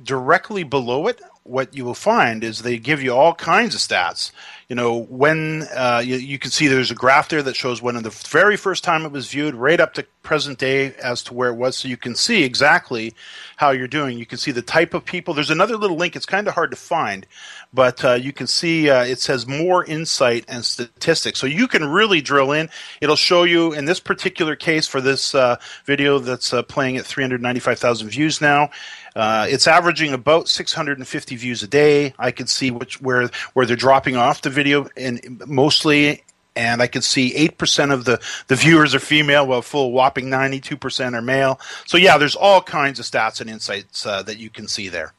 directly 0.00 0.62
below 0.62 1.08
it 1.08 1.20
what 1.44 1.74
you 1.74 1.84
will 1.84 1.94
find 1.94 2.44
is 2.44 2.60
they 2.60 2.78
give 2.78 3.02
you 3.02 3.12
all 3.12 3.34
kinds 3.34 3.74
of 3.74 3.80
stats. 3.80 4.30
You 4.68 4.76
know, 4.76 5.02
when 5.02 5.66
uh, 5.76 6.02
you, 6.04 6.16
you, 6.16 6.38
can 6.38 6.50
see 6.50 6.66
there's 6.66 6.90
a 6.90 6.94
graph 6.94 7.28
there 7.28 7.42
that 7.42 7.56
shows 7.56 7.82
when 7.82 8.00
the 8.02 8.10
very 8.10 8.56
first 8.56 8.84
time 8.84 9.04
it 9.04 9.12
was 9.12 9.28
viewed, 9.28 9.54
right 9.54 9.78
up 9.78 9.92
to 9.94 10.06
present 10.22 10.58
day 10.58 10.94
as 10.94 11.22
to 11.24 11.34
where 11.34 11.50
it 11.50 11.56
was, 11.56 11.76
so 11.76 11.88
you 11.88 11.98
can 11.98 12.14
see 12.14 12.42
exactly 12.44 13.12
how 13.56 13.70
you're 13.70 13.88
doing. 13.88 14.16
You 14.16 14.24
can 14.24 14.38
see 14.38 14.50
the 14.50 14.62
type 14.62 14.94
of 14.94 15.04
people. 15.04 15.34
There's 15.34 15.50
another 15.50 15.76
little 15.76 15.96
link. 15.96 16.16
It's 16.16 16.24
kind 16.24 16.48
of 16.48 16.54
hard 16.54 16.70
to 16.70 16.76
find, 16.76 17.26
but 17.74 18.02
uh, 18.02 18.14
you 18.14 18.32
can 18.32 18.46
see 18.46 18.88
uh, 18.88 19.04
it 19.04 19.20
says 19.20 19.46
more 19.46 19.84
insight 19.84 20.44
and 20.48 20.64
statistics. 20.64 21.38
So 21.38 21.46
you 21.46 21.68
can 21.68 21.84
really 21.84 22.22
drill 22.22 22.52
in. 22.52 22.70
It'll 23.02 23.16
show 23.16 23.42
you 23.42 23.74
in 23.74 23.84
this 23.84 24.00
particular 24.00 24.56
case 24.56 24.86
for 24.86 25.02
this 25.02 25.34
uh, 25.34 25.56
video 25.84 26.18
that's 26.18 26.54
uh, 26.54 26.62
playing 26.62 26.96
at 26.96 27.04
395,000 27.04 28.08
views 28.08 28.40
now. 28.40 28.70
Uh, 29.14 29.46
it's 29.48 29.66
averaging 29.66 30.12
about 30.12 30.48
650 30.48 31.36
views 31.36 31.62
a 31.62 31.68
day. 31.68 32.14
I 32.18 32.30
can 32.30 32.46
see 32.46 32.70
which 32.70 33.00
where 33.00 33.28
where 33.52 33.66
they're 33.66 33.76
dropping 33.76 34.16
off 34.16 34.42
the 34.42 34.50
video, 34.50 34.88
and 34.96 35.42
mostly 35.46 36.22
and 36.54 36.82
I 36.82 36.86
can 36.86 37.02
see 37.02 37.32
8% 37.48 37.92
of 37.92 38.04
the, 38.04 38.20
the 38.48 38.56
viewers 38.56 38.94
are 38.94 39.00
female, 39.00 39.46
while 39.46 39.62
full 39.62 39.92
whopping 39.92 40.26
92% 40.26 41.14
are 41.14 41.22
male. 41.22 41.58
So, 41.86 41.96
yeah, 41.96 42.18
there's 42.18 42.36
all 42.36 42.60
kinds 42.60 42.98
of 42.98 43.06
stats 43.06 43.40
and 43.40 43.48
insights 43.48 44.04
uh, 44.04 44.22
that 44.24 44.38
you 44.38 44.50
can 44.50 44.68
see 44.68 44.88
there. 44.88 45.14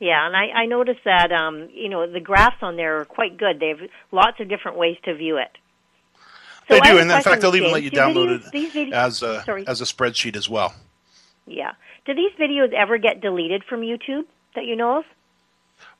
Yeah, 0.00 0.26
and 0.26 0.36
I, 0.36 0.62
I 0.62 0.66
noticed 0.66 1.00
that, 1.04 1.32
um, 1.32 1.68
you 1.72 1.88
know, 1.88 2.10
the 2.10 2.20
graphs 2.20 2.62
on 2.62 2.76
there 2.76 3.00
are 3.00 3.04
quite 3.04 3.36
good. 3.36 3.60
They 3.60 3.68
have 3.68 3.80
lots 4.10 4.40
of 4.40 4.48
different 4.48 4.76
ways 4.76 4.96
to 5.04 5.14
view 5.14 5.36
it. 5.36 5.50
So 6.68 6.74
they 6.74 6.80
do, 6.80 6.98
and 6.98 7.10
in 7.10 7.22
fact, 7.22 7.42
they'll 7.42 7.54
even 7.54 7.72
let 7.72 7.82
you 7.82 7.90
download 7.90 8.42
videos, 8.50 8.74
it 8.74 8.92
as 8.92 9.22
a, 9.22 9.44
as 9.66 9.82
a 9.82 9.84
spreadsheet 9.84 10.34
as 10.34 10.48
well. 10.48 10.74
Yeah. 11.46 11.72
Do 12.06 12.14
these 12.14 12.32
videos 12.38 12.72
ever 12.72 12.98
get 12.98 13.20
deleted 13.20 13.64
from 13.64 13.80
YouTube 13.80 14.24
that 14.54 14.64
you 14.64 14.76
know 14.76 14.98
of? 14.98 15.04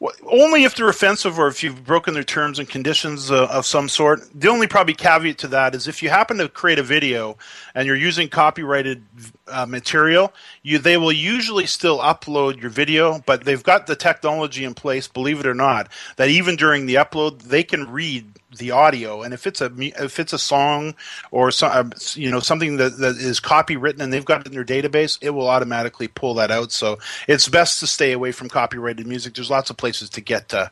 Well, 0.00 0.12
only 0.30 0.64
if 0.64 0.74
they're 0.74 0.88
offensive 0.88 1.38
or 1.38 1.48
if 1.48 1.62
you've 1.62 1.84
broken 1.84 2.14
their 2.14 2.24
terms 2.24 2.58
and 2.58 2.68
conditions 2.68 3.30
uh, 3.30 3.46
of 3.46 3.64
some 3.64 3.88
sort. 3.88 4.22
The 4.34 4.48
only 4.48 4.66
probably 4.66 4.94
caveat 4.94 5.38
to 5.38 5.48
that 5.48 5.74
is 5.74 5.88
if 5.88 6.02
you 6.02 6.10
happen 6.10 6.36
to 6.38 6.48
create 6.48 6.78
a 6.78 6.82
video 6.82 7.36
and 7.74 7.86
you're 7.86 7.96
using 7.96 8.28
copyrighted 8.28 9.04
uh, 9.46 9.66
material, 9.66 10.32
you 10.62 10.78
they 10.78 10.96
will 10.96 11.12
usually 11.12 11.66
still 11.66 11.98
upload 12.00 12.60
your 12.60 12.70
video, 12.70 13.22
but 13.26 13.44
they've 13.44 13.62
got 13.62 13.86
the 13.86 13.96
technology 13.96 14.64
in 14.64 14.74
place, 14.74 15.08
believe 15.08 15.40
it 15.40 15.46
or 15.46 15.54
not, 15.54 15.88
that 16.16 16.28
even 16.28 16.56
during 16.56 16.86
the 16.86 16.94
upload 16.94 17.42
they 17.42 17.62
can 17.62 17.90
read 17.90 18.26
the 18.58 18.70
audio. 18.70 19.22
And 19.22 19.34
if 19.34 19.46
it's 19.46 19.60
a 19.60 19.72
if 19.78 20.18
it's 20.18 20.32
a 20.32 20.38
song 20.38 20.94
or 21.30 21.50
some, 21.50 21.70
uh, 21.72 21.90
you 22.14 22.30
know 22.30 22.40
something 22.40 22.76
that, 22.76 22.98
that 22.98 23.16
is 23.16 23.40
copywritten 23.40 24.00
and 24.00 24.12
they've 24.12 24.24
got 24.24 24.40
it 24.40 24.46
in 24.46 24.52
their 24.52 24.64
database 24.64 25.18
it 25.20 25.30
will 25.30 25.48
automatically 25.48 26.08
pull 26.08 26.34
that 26.34 26.50
out. 26.50 26.72
So 26.72 26.98
it's 27.28 27.48
best 27.48 27.80
to 27.80 27.86
stay 27.86 28.12
away 28.12 28.32
from 28.32 28.48
copyrighted 28.48 29.06
music. 29.06 29.34
There's 29.34 29.50
lots 29.50 29.70
of 29.70 29.76
places 29.76 30.10
to 30.10 30.20
get 30.20 30.52
uh, 30.52 30.68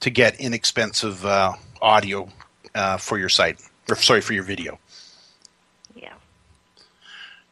to 0.00 0.10
get 0.10 0.38
inexpensive 0.40 1.24
uh, 1.24 1.54
audio 1.82 2.28
uh, 2.74 2.96
for 2.96 3.18
your 3.18 3.28
site 3.28 3.60
or 3.88 3.96
sorry 3.96 4.20
for 4.20 4.32
your 4.32 4.44
video. 4.44 4.78
Yeah 5.94 6.14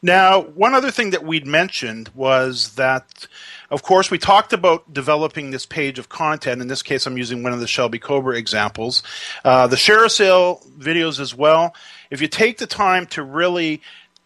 now 0.05 0.41
one 0.41 0.73
other 0.73 0.91
thing 0.91 1.09
that 1.09 1.25
we'd 1.25 1.47
mentioned 1.47 2.09
was 2.15 2.75
that 2.75 3.27
of 3.71 3.81
course, 3.81 4.11
we 4.11 4.17
talked 4.17 4.53
about 4.53 4.93
developing 4.93 5.51
this 5.51 5.65
page 5.65 5.97
of 5.97 6.07
content. 6.07 6.61
In 6.61 6.67
this 6.67 6.83
case, 6.83 7.05
I'm 7.05 7.17
using 7.17 7.41
one 7.41 7.51
of 7.51 7.59
the 7.59 7.67
Shelby 7.67 7.99
Cobra 7.99 8.37
examples. 8.37 9.01
Uh, 9.43 9.67
the 9.67 9.75
ShareASale 9.75 10.65
videos 10.77 11.19
as 11.19 11.33
well. 11.33 11.75
If 12.11 12.21
you 12.21 12.27
take 12.27 12.59
the 12.59 12.67
time 12.67 13.07
to 13.07 13.23
really 13.23 13.81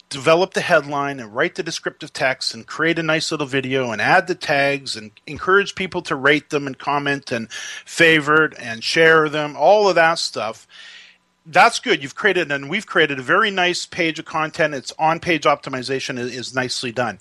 develop 0.09 0.53
the 0.53 0.61
headline 0.61 1.19
and 1.19 1.33
write 1.33 1.55
the 1.55 1.63
descriptive 1.63 2.11
text 2.11 2.53
and 2.53 2.65
create 2.65 2.99
a 2.99 3.03
nice 3.03 3.31
little 3.31 3.47
video 3.47 3.91
and 3.91 4.01
add 4.01 4.27
the 4.27 4.35
tags 4.35 4.95
and 4.95 5.11
encourage 5.27 5.75
people 5.75 6.01
to 6.01 6.15
rate 6.15 6.49
them 6.49 6.67
and 6.67 6.77
comment 6.77 7.31
and 7.31 7.51
favorite 7.51 8.53
and 8.59 8.83
share 8.83 9.29
them, 9.29 9.55
all 9.55 9.87
of 9.87 9.95
that 9.95 10.17
stuff. 10.19 10.67
That's 11.51 11.79
good. 11.79 12.03
You've 12.03 12.13
created, 12.13 12.51
and 12.51 12.69
we've 12.69 12.85
created 12.85 13.17
a 13.17 13.23
very 13.23 13.49
nice 13.49 13.87
page 13.87 14.19
of 14.19 14.25
content. 14.25 14.75
It's 14.75 14.93
on 14.99 15.19
page 15.19 15.45
optimization 15.45 16.19
is, 16.19 16.53
nicely 16.53 16.91
done. 16.91 17.19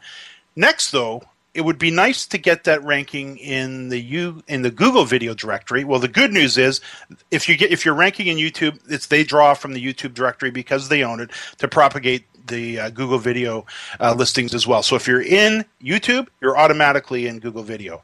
Next, 0.55 0.91
though, 0.91 1.23
it 1.55 1.62
would 1.62 1.79
be 1.79 1.91
nice 1.91 2.27
to 2.27 2.37
get 2.37 2.64
that 2.64 2.85
ranking 2.85 3.38
in 3.38 3.88
the 3.88 3.99
U 3.99 4.43
in 4.47 4.61
the 4.61 4.71
Google 4.71 5.07
video 5.07 5.33
directory. 5.33 5.83
Well, 5.83 5.99
the 5.99 6.09
good 6.09 6.31
news 6.31 6.59
is 6.59 6.83
if 7.31 7.49
you 7.49 7.57
get 7.57 7.73
if 7.73 7.87
you're 7.87 7.95
ranking 7.95 8.27
in 8.27 8.37
YouTube, 8.37 8.79
it's 8.91 9.07
they 9.07 9.25
draw 9.25 9.55
from 9.55 9.73
the 9.73 9.83
YouTube 9.85 10.12
directory 10.12 10.51
because 10.51 10.91
they 10.91 11.03
own 11.03 11.21
it 11.21 11.31
to 11.57 11.67
propagate 11.67 12.27
the 12.49 12.81
uh, 12.81 12.91
Google 12.91 13.19
video 13.19 13.64
uh, 13.99 14.14
listings 14.14 14.55
as 14.55 14.67
well. 14.67 14.83
So 14.83 14.95
if 14.95 15.07
you're 15.09 15.23
in 15.23 15.64
YouTube, 15.83 16.29
you're 16.43 16.59
automatically 16.59 17.27
in 17.27 17.38
Google 17.38 17.62
Video. 17.62 18.03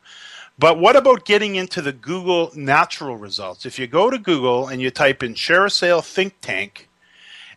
But 0.58 0.78
what 0.78 0.96
about 0.96 1.24
getting 1.24 1.56
into 1.56 1.82
the 1.82 1.92
Google 1.92 2.52
natural 2.54 3.16
results? 3.16 3.66
If 3.66 3.78
you 3.78 3.86
go 3.86 4.10
to 4.10 4.18
Google 4.18 4.68
and 4.68 4.80
you 4.80 4.90
type 4.90 5.22
in 5.22 5.34
ShareASale 5.34 6.04
Think 6.04 6.34
Tank 6.40 6.88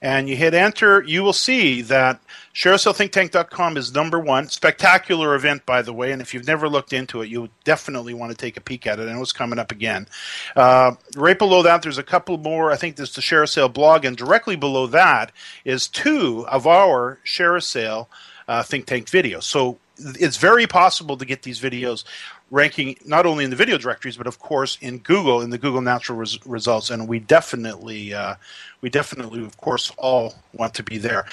and 0.02 0.28
you 0.28 0.36
hit 0.36 0.54
enter, 0.54 1.04
you 1.04 1.24
will 1.24 1.34
see 1.34 1.82
that 1.84 2.20
ShareASaleThinkTank.com 2.56 3.78
is 3.78 3.94
number 3.94 4.20
one. 4.20 4.48
Spectacular 4.50 5.36
event, 5.36 5.66
by 5.66 5.84
the 5.84 5.94
way, 5.94 6.12
and 6.12 6.22
if 6.22 6.34
you've 6.34 6.48
never 6.48 6.68
looked 6.68 6.92
into 6.92 7.22
it, 7.22 7.30
you 7.30 7.50
definitely 7.64 8.16
want 8.16 8.32
to 8.32 8.38
take 8.38 8.58
a 8.58 8.62
peek 8.62 8.88
at 8.88 9.00
it. 9.00 9.08
I 9.08 9.14
know 9.14 9.22
it's 9.22 9.32
coming 9.32 9.60
up 9.60 9.72
again. 9.72 10.08
Uh, 10.56 10.94
right 11.16 11.38
below 11.38 11.62
that, 11.64 11.84
there's 11.84 11.98
a 12.00 12.04
couple 12.04 12.38
more. 12.38 12.72
I 12.72 12.78
think 12.78 12.96
there's 12.96 13.14
the 13.14 13.22
ShareASale 13.22 13.74
blog, 13.74 14.06
and 14.06 14.18
directly 14.18 14.56
below 14.56 14.88
that 14.88 15.32
is 15.66 15.88
two 15.88 16.48
of 16.48 16.66
our 16.66 17.20
ShareASale 17.26 18.08
uh, 18.48 18.64
Think 18.64 18.86
Tank 18.88 19.08
videos. 19.08 19.44
So 19.44 19.78
it's 20.00 20.38
very 20.38 20.68
possible 20.68 21.18
to 21.18 21.26
get 21.26 21.44
these 21.44 21.60
videos 21.60 22.04
ranking 22.50 22.98
not 23.06 23.26
only 23.26 23.44
in 23.44 23.50
the 23.50 23.56
video 23.56 23.78
directories, 23.78 24.18
but 24.18 24.28
of 24.28 24.40
course 24.40 24.78
in 24.82 25.00
Google 25.00 25.42
in 25.42 25.50
the 25.50 25.58
Google 25.58 25.82
natural 25.82 26.18
res- 26.18 26.46
results. 26.46 26.90
And 26.90 27.08
we 27.08 27.20
definitely, 27.20 28.14
uh, 28.14 28.36
we 28.82 28.90
definitely, 28.90 29.44
of 29.44 29.58
course, 29.58 29.92
all 29.98 30.36
want 30.54 30.74
to 30.76 30.84
be 30.84 30.98
there 30.98 31.26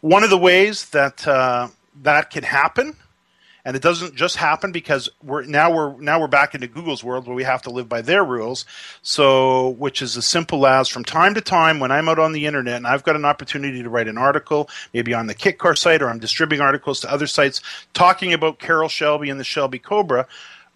one 0.00 0.22
of 0.24 0.30
the 0.30 0.38
ways 0.38 0.90
that 0.90 1.26
uh, 1.26 1.68
that 2.02 2.30
can 2.30 2.44
happen, 2.44 2.96
and 3.68 3.76
it 3.76 3.82
doesn't 3.82 4.14
just 4.14 4.36
happen 4.36 4.72
because 4.72 5.10
we're 5.22 5.44
now 5.44 5.70
we're 5.70 5.94
now 6.00 6.18
we're 6.18 6.26
back 6.26 6.54
into 6.54 6.66
Google's 6.66 7.04
world 7.04 7.26
where 7.26 7.36
we 7.36 7.44
have 7.44 7.60
to 7.60 7.70
live 7.70 7.86
by 7.86 8.00
their 8.00 8.24
rules. 8.24 8.64
So, 9.02 9.68
which 9.78 10.00
is 10.00 10.16
as 10.16 10.24
simple 10.24 10.66
as 10.66 10.88
from 10.88 11.04
time 11.04 11.34
to 11.34 11.42
time 11.42 11.78
when 11.78 11.92
I'm 11.92 12.08
out 12.08 12.18
on 12.18 12.32
the 12.32 12.46
internet 12.46 12.76
and 12.76 12.86
I've 12.86 13.02
got 13.04 13.14
an 13.14 13.26
opportunity 13.26 13.82
to 13.82 13.90
write 13.90 14.08
an 14.08 14.16
article, 14.16 14.70
maybe 14.94 15.12
on 15.12 15.26
the 15.26 15.34
Kitcar 15.34 15.76
site 15.76 16.00
or 16.00 16.08
I'm 16.08 16.18
distributing 16.18 16.64
articles 16.64 17.00
to 17.00 17.12
other 17.12 17.26
sites 17.26 17.60
talking 17.92 18.32
about 18.32 18.58
Carroll 18.58 18.88
Shelby 18.88 19.28
and 19.28 19.38
the 19.38 19.44
Shelby 19.44 19.78
Cobra. 19.78 20.26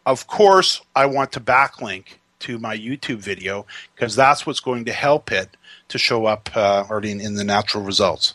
Of 0.05 0.27
course, 0.27 0.83
I 0.95 1.07
want 1.07 1.33
to 1.33 1.41
backlink 1.41 2.19
to 2.41 2.59
my 2.59 2.77
YouTube 2.77 3.21
video 3.21 3.65
because 3.95 4.15
that's 4.15 4.47
what's 4.47 4.61
going 4.61 4.85
to 4.85 4.93
help 4.93 5.33
it 5.33 5.57
to 5.89 5.97
show 5.97 6.27
up 6.27 6.51
uh, 6.55 6.85
already 6.91 7.13
in, 7.13 7.23
in 7.23 7.37
the 7.37 7.45
natural 7.45 7.85
results. 7.85 8.35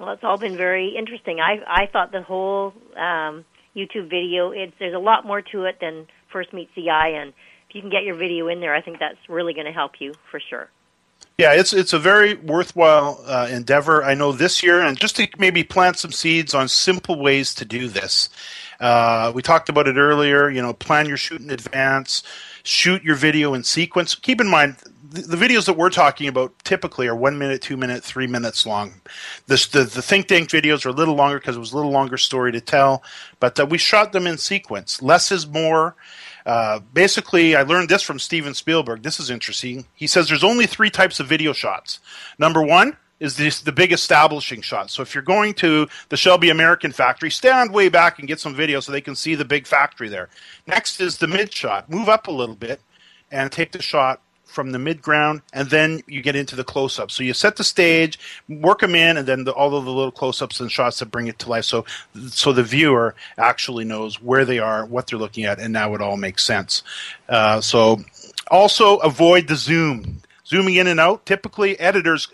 Well, 0.00 0.12
it's 0.12 0.24
all 0.24 0.38
been 0.38 0.56
very 0.56 0.96
interesting. 0.96 1.40
I 1.40 1.60
I 1.66 1.86
thought 1.86 2.10
the 2.10 2.22
whole 2.22 2.72
um, 2.96 3.44
YouTube 3.76 4.08
video 4.08 4.50
it's 4.50 4.72
there's 4.78 4.94
a 4.94 4.98
lot 4.98 5.26
more 5.26 5.42
to 5.42 5.64
it 5.64 5.76
than 5.78 6.06
first 6.32 6.54
meets 6.54 6.70
the 6.74 6.88
eye, 6.88 7.08
and 7.08 7.34
if 7.68 7.74
you 7.74 7.82
can 7.82 7.90
get 7.90 8.02
your 8.02 8.14
video 8.14 8.48
in 8.48 8.60
there, 8.60 8.74
I 8.74 8.80
think 8.80 8.98
that's 8.98 9.18
really 9.28 9.52
going 9.52 9.66
to 9.66 9.72
help 9.72 10.00
you 10.00 10.14
for 10.30 10.40
sure. 10.40 10.70
Yeah, 11.36 11.52
it's 11.52 11.74
it's 11.74 11.92
a 11.92 11.98
very 11.98 12.34
worthwhile 12.34 13.22
uh, 13.26 13.48
endeavor. 13.50 14.02
I 14.02 14.14
know 14.14 14.32
this 14.32 14.62
year, 14.62 14.80
and 14.80 14.98
just 14.98 15.16
to 15.16 15.28
maybe 15.36 15.62
plant 15.64 15.98
some 15.98 16.12
seeds 16.12 16.54
on 16.54 16.68
simple 16.68 17.18
ways 17.18 17.54
to 17.56 17.66
do 17.66 17.86
this. 17.86 18.30
Uh, 18.80 19.32
we 19.34 19.42
talked 19.42 19.68
about 19.68 19.86
it 19.86 19.96
earlier. 19.96 20.48
You 20.48 20.62
know, 20.62 20.72
plan 20.72 21.08
your 21.08 21.18
shoot 21.18 21.42
in 21.42 21.50
advance, 21.50 22.22
shoot 22.62 23.02
your 23.02 23.16
video 23.16 23.52
in 23.52 23.64
sequence. 23.64 24.14
Keep 24.14 24.40
in 24.40 24.48
mind, 24.48 24.76
the, 25.10 25.36
videos 25.36 25.66
that 25.66 25.76
we're 25.76 25.90
talking 25.90 26.28
about 26.28 26.56
typically 26.64 27.08
are 27.08 27.14
one 27.14 27.38
minute, 27.38 27.62
two 27.62 27.76
minute, 27.76 28.04
three 28.04 28.26
minutes 28.26 28.64
long. 28.64 28.94
This, 29.46 29.66
the 29.66 29.84
the 29.84 30.02
think 30.02 30.28
tank 30.28 30.48
videos 30.48 30.86
are 30.86 30.90
a 30.90 30.92
little 30.92 31.14
longer 31.14 31.38
because 31.38 31.56
it 31.56 31.60
was 31.60 31.72
a 31.72 31.76
little 31.76 31.90
longer 31.90 32.16
story 32.16 32.52
to 32.52 32.60
tell, 32.60 33.02
but 33.40 33.58
uh, 33.58 33.66
we 33.66 33.78
shot 33.78 34.12
them 34.12 34.26
in 34.26 34.38
sequence. 34.38 35.02
Less 35.02 35.32
is 35.32 35.46
more. 35.46 35.96
Uh, 36.46 36.80
basically, 36.92 37.54
I 37.56 37.62
learned 37.62 37.88
this 37.88 38.02
from 38.02 38.18
Steven 38.18 38.54
Spielberg. 38.54 39.02
This 39.02 39.20
is 39.20 39.30
interesting. 39.30 39.86
He 39.94 40.06
says 40.06 40.28
there's 40.28 40.44
only 40.44 40.66
three 40.66 40.90
types 40.90 41.20
of 41.20 41.26
video 41.26 41.52
shots. 41.52 42.00
Number 42.38 42.62
one 42.62 42.96
is 43.18 43.36
this, 43.36 43.60
the 43.60 43.72
big 43.72 43.92
establishing 43.92 44.62
shot. 44.62 44.90
So 44.90 45.02
if 45.02 45.14
you're 45.14 45.22
going 45.22 45.52
to 45.54 45.86
the 46.08 46.16
Shelby 46.16 46.48
American 46.48 46.90
factory, 46.90 47.30
stand 47.30 47.72
way 47.72 47.90
back 47.90 48.18
and 48.18 48.26
get 48.26 48.40
some 48.40 48.54
video 48.54 48.80
so 48.80 48.90
they 48.90 49.02
can 49.02 49.14
see 49.14 49.34
the 49.34 49.44
big 49.44 49.66
factory 49.66 50.08
there. 50.08 50.30
Next 50.66 51.00
is 51.00 51.18
the 51.18 51.26
mid 51.26 51.52
shot. 51.52 51.90
Move 51.90 52.08
up 52.08 52.28
a 52.28 52.32
little 52.32 52.54
bit 52.54 52.80
and 53.30 53.52
take 53.52 53.72
the 53.72 53.82
shot 53.82 54.22
from 54.50 54.72
the 54.72 54.78
mid 54.78 55.00
ground, 55.00 55.42
and 55.52 55.70
then 55.70 56.02
you 56.06 56.22
get 56.22 56.36
into 56.36 56.56
the 56.56 56.64
close 56.64 56.98
up. 56.98 57.10
So 57.10 57.22
you 57.22 57.32
set 57.32 57.56
the 57.56 57.64
stage, 57.64 58.18
work 58.48 58.80
them 58.80 58.94
in, 58.94 59.16
and 59.16 59.26
then 59.26 59.44
the, 59.44 59.52
all 59.52 59.74
of 59.74 59.84
the 59.84 59.92
little 59.92 60.10
close 60.12 60.42
ups 60.42 60.60
and 60.60 60.70
shots 60.70 60.98
that 60.98 61.06
bring 61.06 61.28
it 61.28 61.38
to 61.40 61.48
life. 61.48 61.64
So 61.64 61.84
so 62.28 62.52
the 62.52 62.62
viewer 62.62 63.14
actually 63.38 63.84
knows 63.84 64.20
where 64.20 64.44
they 64.44 64.58
are, 64.58 64.84
what 64.84 65.06
they're 65.06 65.18
looking 65.18 65.44
at, 65.44 65.58
and 65.58 65.72
now 65.72 65.94
it 65.94 66.00
all 66.00 66.16
makes 66.16 66.44
sense. 66.44 66.82
Uh, 67.28 67.60
so 67.60 68.00
also 68.50 68.96
avoid 68.98 69.48
the 69.48 69.56
zoom, 69.56 70.22
zooming 70.46 70.74
in 70.74 70.86
and 70.86 71.00
out. 71.00 71.24
Typically, 71.24 71.78
editors 71.78 72.28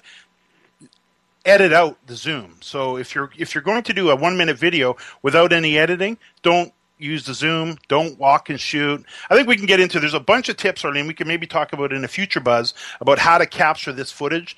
edit 1.44 1.72
out 1.72 1.96
the 2.06 2.16
zoom. 2.16 2.56
So 2.60 2.96
if 2.96 3.14
you're 3.14 3.30
if 3.38 3.54
you're 3.54 3.62
going 3.62 3.84
to 3.84 3.92
do 3.92 4.10
a 4.10 4.16
one 4.16 4.36
minute 4.36 4.58
video 4.58 4.96
without 5.22 5.52
any 5.52 5.78
editing, 5.78 6.18
don't 6.42 6.72
use 6.98 7.26
the 7.26 7.34
zoom. 7.34 7.78
Don't 7.88 8.18
walk 8.18 8.50
and 8.50 8.60
shoot. 8.60 9.04
I 9.30 9.34
think 9.34 9.48
we 9.48 9.56
can 9.56 9.66
get 9.66 9.80
into 9.80 10.00
there's 10.00 10.14
a 10.14 10.20
bunch 10.20 10.48
of 10.48 10.56
tips 10.56 10.84
arlene 10.84 11.06
we 11.06 11.14
can 11.14 11.28
maybe 11.28 11.46
talk 11.46 11.72
about 11.72 11.92
in 11.92 12.04
a 12.04 12.08
future 12.08 12.40
buzz 12.40 12.74
about 13.00 13.18
how 13.18 13.38
to 13.38 13.46
capture 13.46 13.92
this 13.92 14.10
footage 14.10 14.56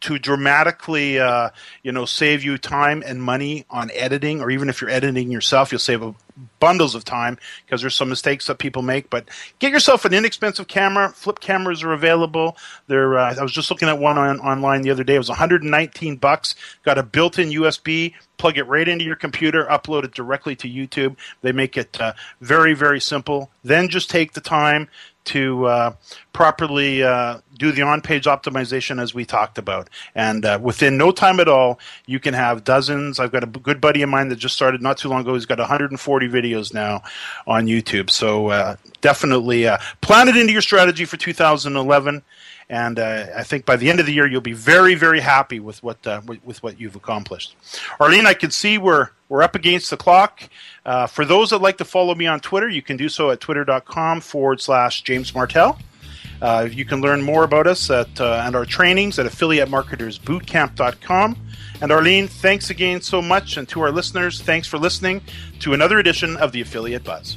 to 0.00 0.18
dramatically 0.18 1.18
uh, 1.18 1.50
you 1.82 1.92
know 1.92 2.04
save 2.04 2.44
you 2.44 2.58
time 2.58 3.02
and 3.06 3.22
money 3.22 3.64
on 3.70 3.90
editing 3.92 4.40
or 4.40 4.50
even 4.50 4.68
if 4.68 4.80
you're 4.80 4.90
editing 4.90 5.30
yourself 5.30 5.72
you'll 5.72 5.78
save 5.78 6.02
a, 6.02 6.14
bundles 6.60 6.94
of 6.94 7.04
time 7.04 7.38
because 7.64 7.80
there's 7.80 7.94
some 7.94 8.08
mistakes 8.08 8.46
that 8.46 8.58
people 8.58 8.82
make 8.82 9.10
but 9.10 9.28
get 9.58 9.72
yourself 9.72 10.04
an 10.04 10.14
inexpensive 10.14 10.68
camera. 10.68 11.10
Flip 11.10 11.40
cameras 11.40 11.82
are 11.82 11.92
available. 11.92 12.56
They're 12.86 13.18
uh, 13.18 13.34
i 13.38 13.42
was 13.42 13.52
just 13.52 13.70
looking 13.70 13.88
at 13.88 13.98
one 13.98 14.18
on, 14.18 14.40
online 14.40 14.82
the 14.82 14.90
other 14.90 15.04
day. 15.04 15.14
It 15.14 15.18
was 15.18 15.28
119 15.28 16.16
bucks. 16.16 16.54
Got 16.84 16.98
a 16.98 17.02
built-in 17.02 17.50
usb 17.50 18.14
plug 18.38 18.58
it 18.58 18.64
right 18.64 18.88
into 18.88 19.04
your 19.04 19.16
computer. 19.16 19.66
Upload 19.66 20.04
it 20.04 20.14
directly 20.14 20.56
to 20.56 20.68
youtube. 20.68 21.16
They 21.42 21.52
make 21.52 21.76
it 21.76 22.00
uh, 22.00 22.14
very 22.40 22.74
very 22.74 23.00
simple. 23.00 23.50
Then 23.62 23.88
just 23.88 24.10
take 24.10 24.32
the 24.32 24.40
time 24.40 24.88
to 25.24 25.66
uh, 25.66 25.94
properly 26.32 27.02
uh, 27.02 27.38
do 27.58 27.72
the 27.72 27.82
on-page 27.82 28.24
optimization 28.24 29.00
as 29.00 29.14
we 29.14 29.24
talked 29.24 29.58
about. 29.58 29.88
And 30.14 30.44
uh, 30.44 30.58
within 30.60 30.96
no 30.96 31.12
time 31.12 31.40
at 31.40 31.48
all, 31.48 31.78
you 32.06 32.18
can 32.18 32.34
have 32.34 32.64
dozens. 32.64 33.20
I've 33.20 33.32
got 33.32 33.44
a 33.44 33.46
good 33.46 33.80
buddy 33.80 34.02
of 34.02 34.08
mine 34.08 34.28
that 34.30 34.36
just 34.36 34.54
started 34.56 34.82
not 34.82 34.98
too 34.98 35.08
long 35.08 35.20
ago. 35.20 35.34
He's 35.34 35.46
got 35.46 35.58
140 35.58 36.21
videos 36.28 36.74
now 36.74 37.02
on 37.46 37.66
YouTube. 37.66 38.10
So 38.10 38.48
uh, 38.48 38.76
definitely 39.00 39.66
uh, 39.66 39.78
plan 40.00 40.28
it 40.28 40.36
into 40.36 40.52
your 40.52 40.62
strategy 40.62 41.04
for 41.04 41.16
2011 41.16 42.22
and 42.72 42.98
uh, 42.98 43.26
I 43.36 43.42
think 43.42 43.66
by 43.66 43.76
the 43.76 43.90
end 43.90 44.00
of 44.00 44.06
the 44.06 44.14
year 44.14 44.26
you'll 44.26 44.40
be 44.40 44.54
very, 44.54 44.94
very 44.94 45.20
happy 45.20 45.60
with 45.60 45.82
what 45.82 46.06
uh, 46.06 46.22
with, 46.26 46.62
what 46.62 46.80
you've 46.80 46.96
accomplished. 46.96 47.54
Arlene, 48.00 48.24
I 48.24 48.32
can 48.32 48.50
see 48.50 48.78
we're 48.78 49.10
we're 49.28 49.42
up 49.42 49.54
against 49.54 49.90
the 49.90 49.98
clock. 49.98 50.48
Uh, 50.86 51.06
for 51.06 51.26
those 51.26 51.50
that 51.50 51.58
like 51.58 51.76
to 51.78 51.84
follow 51.84 52.14
me 52.14 52.26
on 52.26 52.40
Twitter, 52.40 52.70
you 52.70 52.80
can 52.80 52.96
do 52.96 53.10
so 53.10 53.30
at 53.30 53.40
twitter.com 53.40 54.22
forward 54.22 54.58
slash 54.60 55.02
James 55.02 55.34
Martell. 55.34 55.78
Uh, 56.40 56.66
you 56.70 56.86
can 56.86 57.02
learn 57.02 57.20
more 57.20 57.44
about 57.44 57.66
us 57.66 57.90
at 57.90 58.18
and 58.20 58.56
our 58.56 58.64
trainings 58.64 59.18
at 59.18 59.26
affiliatemarketersbootcamp.com. 59.26 61.36
And 61.82 61.90
Arlene, 61.90 62.28
thanks 62.28 62.70
again 62.70 63.00
so 63.00 63.20
much, 63.20 63.56
and 63.56 63.68
to 63.70 63.80
our 63.80 63.90
listeners, 63.90 64.40
thanks 64.40 64.68
for 64.68 64.78
listening 64.78 65.20
to 65.58 65.74
another 65.74 65.98
edition 65.98 66.36
of 66.36 66.52
the 66.52 66.60
Affiliate 66.60 67.02
Buzz. 67.02 67.36